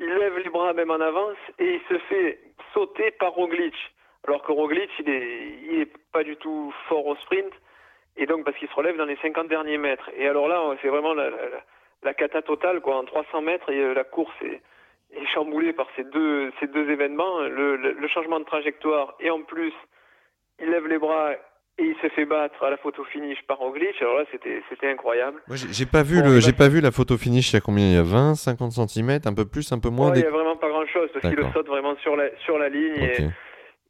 il 0.00 0.07
lève 0.07 0.38
les 0.42 0.50
bras 0.50 0.73
même 0.73 0.90
en 0.90 1.00
avance 1.00 1.37
et 1.61 1.75
il 1.75 1.80
se 1.88 1.99
fait 2.09 2.40
sauter 2.75 3.12
par 3.21 3.30
Roglic. 3.33 3.75
Alors 4.26 4.42
que 4.42 4.52
Roglic, 4.52 4.90
il 4.98 5.08
est, 5.08 5.48
il 5.70 5.80
est 5.82 5.92
pas 6.12 6.22
du 6.25 6.37
tout 6.37 6.72
fort 6.88 7.06
au 7.06 7.16
sprint, 7.16 7.52
et 8.16 8.26
donc 8.26 8.44
parce 8.44 8.56
qu'il 8.58 8.68
se 8.68 8.75
relève 8.75 8.96
dans 8.96 9.04
les 9.04 9.16
50 9.22 9.48
derniers 9.48 9.78
mètres. 9.78 10.10
Et 10.16 10.26
alors 10.28 10.48
là, 10.48 10.60
c'est 10.82 10.88
vraiment 10.88 11.14
la, 11.14 11.30
la, 11.30 11.37
la 12.02 12.14
cata 12.14 12.42
totale, 12.42 12.80
quoi. 12.80 12.96
En 12.96 13.04
300 13.04 13.42
mètres, 13.42 13.70
et 13.70 13.78
euh, 13.80 13.94
la 13.94 14.04
course 14.04 14.34
est, 14.42 14.60
est 15.16 15.26
chamboulée 15.32 15.72
par 15.72 15.87
ces 15.96 16.04
deux, 16.04 16.52
ces 16.60 16.66
deux 16.66 16.90
événements, 16.90 17.40
le, 17.40 17.76
le- 17.76 17.92
le 17.92 18.08
changement 18.08 18.40
de 18.40 18.44
trajectoire, 18.44 19.14
et 19.20 19.30
en 19.30 19.42
plus, 19.42 19.72
il 20.60 20.68
lève 20.70 20.87
les 20.88 20.98
bras 20.98 21.32
et 21.80 21.84
il 21.84 21.94
se 22.02 22.08
fait 22.08 22.25
battre 22.25 22.60
à 22.64 22.70
la 22.70 22.76
photo 22.76 23.04
finish 23.04 23.40
par 23.46 23.58
Roglic. 23.58 23.94
Alors 24.02 24.18
là, 24.18 24.25
c'était, 24.32 24.60
c'était 24.68 24.90
incroyable. 24.90 25.40
Moi, 25.46 25.56
j'ai 25.56 25.87
pas 25.87 26.02
vu 26.02 26.20
Bon, 26.20 26.28
le, 26.30 26.34
il 26.37 26.42
j'ai 26.42 26.50
va- 26.50 26.56
pas 26.58 26.68
vu 26.68 26.80
la 26.80 26.90
photo 26.90 27.16
finish. 27.16 27.52
Il 27.52 27.54
y 27.54 27.56
a 27.58 27.60
combien? 27.60 27.84
Il 27.87 27.94
y 27.94 27.98
a 27.98 28.02
20, 28.02 28.34
50 28.34 28.72
cm, 28.72 29.20
un 29.25 29.32
peu 29.32 29.44
plus, 29.44 29.70
un 29.70 29.78
peu 29.78 29.88
moins. 29.88 30.08
Ouais, 30.08 30.14
des- 30.14 30.20
il 30.20 30.22
n'y 30.25 30.28
a 30.28 30.32
vraiment 30.32 30.56
pas 30.56 30.68
grand 30.68 30.84
chose 30.88 31.08
parce 31.12 31.25
qu'il 31.28 31.37
le 31.37 31.46
saute 31.52 31.68
vraiment 31.68 31.94
sur 31.98 32.16
la, 32.16 32.37
sur 32.40 32.58
la 32.58 32.68
ligne. 32.68 32.94
Ok. 33.00 33.20
Et, 33.20 33.25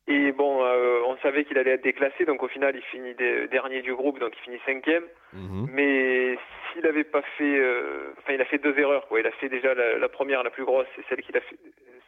et 0.08 0.32
bon, 0.32 0.64
euh, 0.64 1.00
on 1.06 1.16
savait 1.18 1.44
qu'il 1.44 1.58
allait 1.58 1.72
être 1.72 1.84
déclassé, 1.84 2.24
donc 2.24 2.42
au 2.42 2.48
final, 2.48 2.74
il 2.74 2.82
finit 2.82 3.14
dernier 3.50 3.82
du 3.82 3.94
groupe, 3.94 4.18
donc 4.18 4.32
il 4.36 4.42
finit 4.42 4.60
cinquième. 4.66 5.04
Mhm. 5.34 5.68
Mais 5.72 6.36
s'il 6.72 6.82
n'avait 6.82 7.04
pas 7.04 7.22
fait. 7.36 7.58
euh, 7.58 8.12
Enfin, 8.18 8.32
il 8.34 8.40
a 8.40 8.44
fait 8.46 8.58
deux 8.58 8.76
erreurs, 8.78 9.06
quoi. 9.08 9.20
Il 9.20 9.26
a 9.26 9.30
fait 9.32 9.48
déjà 9.48 9.74
la, 9.74 9.98
la 9.98 10.08
première, 10.08 10.42
la 10.42 10.50
plus 10.50 10.64
grosse, 10.64 10.86
c'est 10.96 11.04
celle 11.08 11.22
qu'il 11.22 11.36
a 11.36 11.40
fait. 11.40 11.56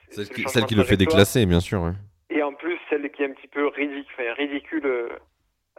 Celle 0.09 0.29
qui, 0.29 0.43
celle 0.49 0.65
qui 0.65 0.75
le 0.75 0.83
fait 0.85 0.97
déclasser, 0.97 1.47
bien 1.47 1.61
sûr. 1.61 1.83
Ouais. 1.83 1.93
Et 2.31 2.43
en 2.43 2.53
plus, 2.55 2.79
celle 2.89 3.09
qui 3.11 3.23
est 3.23 3.27
un 3.27 3.33
petit 3.33 3.49
peu 3.49 3.67
ridicule, 3.67 4.05
enfin, 4.19 4.33
ridicule 4.35 4.87
euh, 4.87 5.09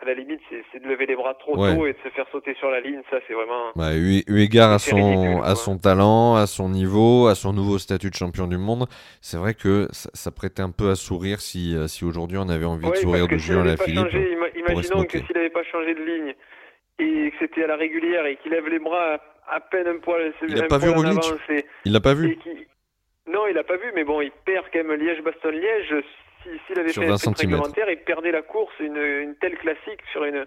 à 0.01 0.05
la 0.05 0.13
limite, 0.13 0.41
c'est 0.50 0.81
de 0.81 0.88
lever 0.88 1.05
les 1.05 1.15
bras 1.15 1.34
trop 1.36 1.55
tôt 1.55 1.86
et 1.86 1.93
de 1.93 1.98
se 2.03 2.10
faire 2.10 2.25
sauter 2.31 2.55
sur 2.55 2.70
la 2.70 2.79
ligne. 2.79 3.01
Ça, 3.10 3.17
c'est 3.27 3.34
vraiment. 3.34 3.72
Bah, 3.75 3.96
eu, 3.96 4.24
égard 4.27 4.72
à 4.72 4.79
son, 4.79 5.41
à 5.41 5.55
son 5.55 5.77
talent, 5.77 6.36
à 6.36 6.48
son 6.48 6.70
niveau, 6.70 7.27
à 7.27 7.36
son 7.36 7.53
nouveau 7.53 7.77
statut 7.77 8.10
de 8.10 8.15
champion 8.15 8.48
du 8.48 8.58
monde, 8.58 8.88
c'est 9.22 9.38
vrai 9.38 9.53
que 9.53 9.88
ça, 9.91 10.31
prêtait 10.31 10.62
un 10.62 10.72
peu 10.72 10.89
à 10.89 10.96
sourire 10.96 11.39
si, 11.41 11.75
euh, 11.75 11.88
si 11.88 12.03
aujourd'hui 12.03 12.38
on 12.39 12.50
avait 12.50 12.65
envie 12.65 12.89
de 12.89 12.96
sourire 12.96 13.27
de 13.27 13.38
Julien 13.38 13.63
Lafilippe. 13.63 14.00
Changé, 14.00 14.38
imaginons 14.55 15.03
que 15.03 15.20
s'il 15.20 15.36
n'avait 15.36 15.50
pas 15.50 15.63
changé 15.63 15.93
de 15.93 16.03
ligne 16.03 16.36
et 17.00 17.31
que 17.31 17.36
c'était 17.39 17.63
à 17.63 17.67
la 17.67 17.75
régulière 17.75 18.25
et 18.25 18.38
qu'il 18.38 18.51
lève 18.51 18.67
les 18.67 18.79
bras 18.79 19.20
à, 19.48 19.60
peine 19.60 19.88
un 19.88 20.00
poil, 20.00 20.34
il 20.48 20.55
n'a 20.55 20.67
pas 20.67 20.77
vu 20.77 20.89
Roglic. 20.89 21.20
Il 21.86 21.93
l'a 21.93 22.00
pas 22.00 22.13
vu. 22.13 22.38
Non, 23.27 23.48
il 23.48 23.55
n'a 23.55 23.63
pas 23.63 23.77
vu, 23.77 23.91
mais 23.93 24.03
bon, 24.03 24.22
il 24.22 24.31
perd 24.46 24.65
quand 24.74 24.84
même 24.84 25.00
Liège-Bastogne-Liège 25.00 26.03
s'il 26.67 26.79
avait 26.79 26.91
fait 26.93 27.07
un 27.07 27.17
truc 27.17 27.38
réglementaire, 27.38 27.89
il 27.89 27.98
perdait 27.98 28.31
la 28.31 28.41
course, 28.41 28.74
une, 28.79 28.98
une 28.98 29.36
telle 29.36 29.57
classique 29.57 30.01
sur 30.12 30.24
une 30.24 30.45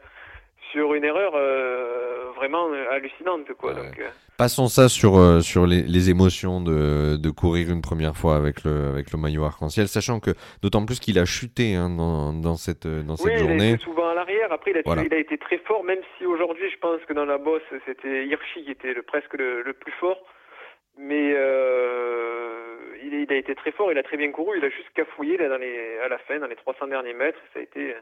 sur 0.72 0.94
une 0.94 1.04
erreur 1.04 1.32
euh, 1.36 2.32
vraiment 2.34 2.66
hallucinante 2.90 3.52
quoi. 3.54 3.74
Donc, 3.74 3.98
euh. 4.00 4.08
Passons 4.36 4.66
ça 4.66 4.88
sur 4.88 5.16
euh, 5.16 5.40
sur 5.40 5.66
les, 5.66 5.82
les, 5.82 6.10
émotions 6.10 6.60
de, 6.60 7.16
de 7.16 7.30
courir 7.30 7.70
une 7.70 7.80
première 7.80 8.16
fois 8.16 8.34
avec 8.34 8.64
le 8.64 8.88
avec 8.88 9.12
le 9.12 9.18
maillot 9.18 9.44
arc-en-ciel, 9.44 9.86
sachant 9.86 10.18
que 10.18 10.32
d'autant 10.62 10.84
plus 10.84 10.98
qu'il 10.98 11.18
a 11.20 11.24
chuté 11.24 11.76
hein, 11.76 11.88
dans, 11.88 12.32
dans 12.32 12.56
cette 12.56 12.88
dans 12.88 13.16
cette 13.16 13.38
journée. 13.38 13.72
Il 13.72 13.80
souvent 13.80 14.08
à 14.08 14.14
l'arrière. 14.14 14.52
Après, 14.52 14.72
il 14.72 14.78
a, 14.78 15.04
il 15.04 15.14
a 15.14 15.18
été 15.18 15.38
très 15.38 15.58
fort, 15.58 15.84
même 15.84 16.00
si 16.18 16.26
aujourd'hui, 16.26 16.68
je 16.70 16.78
pense 16.78 17.00
que 17.06 17.12
dans 17.12 17.24
la 17.24 17.38
bosse, 17.38 17.62
c'était 17.86 18.26
Hirschi 18.26 18.64
qui 18.64 18.70
était 18.72 18.94
le, 18.94 19.02
presque 19.02 19.34
le, 19.34 19.62
le 19.62 19.72
plus 19.72 19.92
fort. 19.92 20.18
Mais 20.98 21.32
euh, 21.34 22.96
il, 23.02 23.14
il, 23.14 23.32
a 23.32 23.36
été 23.36 23.54
très 23.54 23.72
fort, 23.72 23.90
il 23.90 23.98
a 23.98 24.02
très 24.02 24.16
bien 24.16 24.30
couru, 24.30 24.58
il 24.58 24.64
a 24.64 24.70
juste 24.70 24.90
cafouillé 24.94 25.36
là, 25.36 25.48
dans 25.48 25.58
les, 25.58 25.98
à 25.98 26.08
la 26.08 26.18
fin, 26.18 26.38
dans 26.38 26.46
les 26.46 26.56
300 26.56 26.86
derniers 26.86 27.14
mètres. 27.14 27.38
Ça 27.52 27.58
a 27.58 27.62
été, 27.62 27.94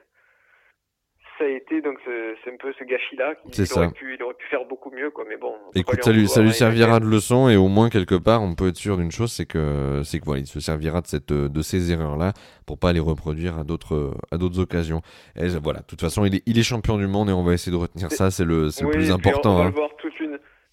ça 1.38 1.44
a 1.44 1.48
été 1.48 1.80
donc 1.80 1.98
c'est 2.04 2.52
un 2.52 2.56
peu 2.56 2.72
ce 2.78 2.84
gâchis-là. 2.84 3.34
C'est 3.50 3.64
ça. 3.64 3.80
Aurait 3.80 3.92
pu, 3.92 4.14
il 4.14 4.22
aurait 4.22 4.34
pu 4.34 4.46
faire 4.48 4.64
beaucoup 4.66 4.90
mieux, 4.90 5.10
quoi. 5.10 5.24
Mais 5.26 5.36
bon. 5.36 5.54
Écoute, 5.74 6.04
ça 6.04 6.12
lui, 6.12 6.28
ça 6.28 6.42
lui 6.42 6.52
servira 6.52 7.00
de 7.00 7.06
leçon 7.06 7.48
et 7.48 7.56
au 7.56 7.68
moins 7.68 7.88
quelque 7.88 8.14
part, 8.14 8.42
on 8.42 8.54
peut 8.54 8.68
être 8.68 8.76
sûr 8.76 8.98
d'une 8.98 9.10
chose, 9.10 9.32
c'est 9.32 9.46
que 9.46 10.02
c'est 10.04 10.20
que 10.20 10.24
voilà, 10.24 10.40
il 10.40 10.46
se 10.46 10.60
servira 10.60 11.00
de 11.00 11.06
cette 11.06 11.32
de 11.32 11.62
ces 11.62 11.92
erreurs-là 11.92 12.32
pour 12.66 12.78
pas 12.78 12.92
les 12.92 13.00
reproduire 13.00 13.58
à 13.58 13.64
d'autres 13.64 14.12
à 14.30 14.36
d'autres 14.36 14.60
occasions. 14.60 15.00
Et 15.36 15.48
voilà, 15.62 15.80
de 15.80 15.86
toute 15.86 16.00
façon, 16.00 16.26
il 16.26 16.34
est, 16.36 16.42
il 16.46 16.58
est 16.58 16.62
champion 16.62 16.98
du 16.98 17.06
monde 17.06 17.30
et 17.30 17.32
on 17.32 17.42
va 17.42 17.54
essayer 17.54 17.72
de 17.72 17.80
retenir 17.80 18.10
ça. 18.12 18.30
C'est 18.30 18.44
le, 18.44 18.68
c'est 18.68 18.84
le 18.84 18.90
plus 18.90 19.10
important. 19.10 19.54
On 19.54 19.58
va 19.58 19.64
hein. 19.64 19.68
le 19.68 19.74
voir 19.74 19.90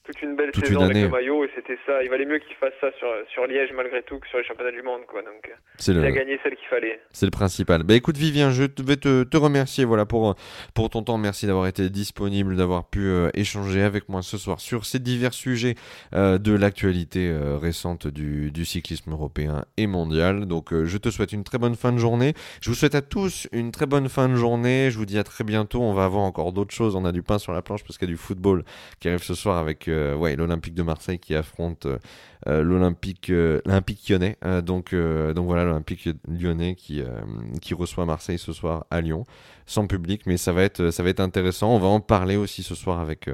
toute 0.09 0.23
une 0.23 0.35
belle 0.35 0.49
saison 0.55 0.81
avec 0.81 0.97
le 0.97 1.09
maillot 1.09 1.43
et 1.43 1.51
c'était 1.53 1.77
ça. 1.85 2.01
Il 2.03 2.09
valait 2.09 2.25
mieux 2.25 2.39
qu'il 2.39 2.55
fasse 2.55 2.73
ça 2.81 2.87
sur, 2.97 3.07
sur 3.31 3.45
Liège 3.45 3.69
malgré 3.75 4.01
tout 4.01 4.17
que 4.17 4.27
sur 4.27 4.39
les 4.39 4.43
championnats 4.43 4.71
du 4.71 4.81
monde. 4.81 5.01
Quoi. 5.07 5.21
Donc, 5.21 5.51
il 5.87 6.03
a 6.03 6.11
gagné 6.11 6.39
celle 6.41 6.55
qu'il 6.55 6.67
fallait. 6.67 6.99
C'est 7.11 7.27
le 7.27 7.31
principal. 7.31 7.83
Bah 7.83 7.93
écoute 7.93 8.17
Vivien, 8.17 8.49
je 8.49 8.63
vais 8.63 8.95
te, 8.95 9.23
te 9.23 9.37
remercier 9.37 9.85
voilà, 9.85 10.07
pour, 10.07 10.35
pour 10.73 10.89
ton 10.89 11.03
temps. 11.03 11.19
Merci 11.19 11.45
d'avoir 11.45 11.67
été 11.67 11.91
disponible, 11.91 12.55
d'avoir 12.55 12.85
pu 12.85 13.01
euh, 13.01 13.29
échanger 13.35 13.83
avec 13.83 14.09
moi 14.09 14.23
ce 14.23 14.39
soir 14.39 14.59
sur 14.59 14.85
ces 14.85 14.97
divers 14.97 15.33
sujets 15.33 15.75
euh, 16.15 16.39
de 16.39 16.53
l'actualité 16.53 17.29
euh, 17.29 17.57
récente 17.57 18.07
du, 18.07 18.51
du, 18.51 18.65
cyclisme 18.65 19.11
européen 19.11 19.65
et 19.77 19.85
mondial. 19.85 20.47
Donc 20.47 20.73
je 20.73 20.97
te 20.97 21.09
souhaite 21.09 21.33
une 21.33 21.43
très 21.43 21.59
bonne 21.59 21.75
fin 21.75 21.91
de 21.91 21.99
journée. 21.99 22.33
Je 22.61 22.71
vous 22.71 22.75
souhaite 22.75 22.95
à 22.95 23.01
tous 23.01 23.47
une 23.51 23.71
très 23.71 23.85
bonne 23.85 24.09
fin 24.09 24.27
de 24.27 24.35
journée. 24.35 24.89
Je 24.89 24.97
vous 24.97 25.05
dis 25.05 25.19
à 25.19 25.23
très 25.23 25.43
bientôt. 25.43 25.81
On 25.81 25.93
va 25.93 26.05
avoir 26.05 26.23
encore 26.23 26.51
d'autres 26.51 26.73
choses. 26.73 26.95
On 26.95 27.05
a 27.05 27.11
du 27.11 27.21
pain 27.21 27.37
sur 27.37 27.53
la 27.53 27.61
planche 27.61 27.83
parce 27.83 27.99
qu'il 27.99 28.07
y 28.07 28.11
a 28.11 28.15
du 28.15 28.19
football 28.19 28.63
qui 28.99 29.07
arrive 29.07 29.21
ce 29.21 29.35
soir 29.35 29.57
avec 29.57 29.87
ouais, 30.15 30.35
l'Olympique 30.35 30.73
de 30.73 30.83
Marseille 30.83 31.19
qui 31.19 31.35
affronte 31.35 31.85
euh, 31.85 31.97
euh, 32.47 32.63
l'Olympique 32.63 33.29
lyonnais. 33.29 34.37
donc, 34.63 34.95
donc 34.95 35.45
voilà, 35.45 35.65
l'Olympique 35.65 36.09
lyonnais 36.27 36.75
qui, 36.75 37.01
qui 37.61 37.73
reçoit 37.73 38.05
Marseille 38.05 38.39
ce 38.39 38.53
soir 38.53 38.85
à 38.91 39.01
Lyon, 39.01 39.25
sans 39.65 39.87
public, 39.87 40.21
mais 40.25 40.37
ça 40.37 40.53
va 40.53 40.63
être, 40.63 40.89
ça 40.91 41.03
va 41.03 41.09
être 41.09 41.19
intéressant. 41.19 41.75
On 41.75 41.79
va 41.79 41.87
en 41.87 41.99
parler 41.99 42.37
aussi 42.37 42.63
ce 42.63 42.75
soir 42.75 42.99
avec, 42.99 43.29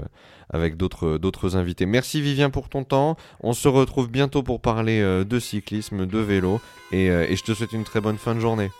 avec 0.49 0.75
d'autres, 0.75 1.17
d'autres 1.17 1.55
invités. 1.55 1.85
Merci 1.85 2.21
Vivien 2.21 2.49
pour 2.49 2.67
ton 2.69 2.83
temps. 2.83 3.15
On 3.41 3.53
se 3.53 3.67
retrouve 3.67 4.09
bientôt 4.09 4.41
pour 4.41 4.59
parler 4.59 5.01
de 5.01 5.39
cyclisme, 5.39 6.07
de 6.07 6.19
vélo, 6.19 6.59
et, 6.91 7.05
et 7.05 7.35
je 7.35 7.43
te 7.43 7.53
souhaite 7.53 7.73
une 7.73 7.83
très 7.83 8.01
bonne 8.01 8.17
fin 8.17 8.33
de 8.33 8.39
journée. 8.39 8.71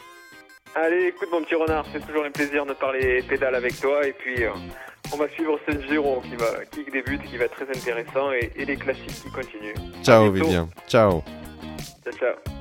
Allez, 0.77 1.07
écoute 1.07 1.29
mon 1.31 1.41
petit 1.41 1.55
renard, 1.55 1.85
c'est 1.93 2.05
toujours 2.05 2.25
un 2.25 2.31
plaisir 2.31 2.65
de 2.65 2.73
parler 2.73 3.21
pédale 3.23 3.55
avec 3.55 3.79
toi 3.79 4.05
et 4.05 4.11
puis 4.11 4.43
euh, 4.43 4.49
on 5.13 5.15
va 5.15 5.29
suivre 5.29 5.57
ce 5.65 5.71
Giro 5.87 6.21
qui 6.21 6.35
va 6.35 6.65
qui 6.69 6.83
débute, 6.91 7.23
qui 7.23 7.37
va 7.37 7.45
être 7.45 7.55
très 7.55 7.69
intéressant 7.69 8.33
et, 8.33 8.51
et 8.57 8.65
les 8.65 8.75
classiques 8.75 9.23
qui 9.23 9.31
continuent. 9.31 9.73
Ciao 10.03 10.29
Vivien, 10.29 10.67
ciao. 10.85 11.23
Ciao 12.03 12.13
ciao. 12.13 12.55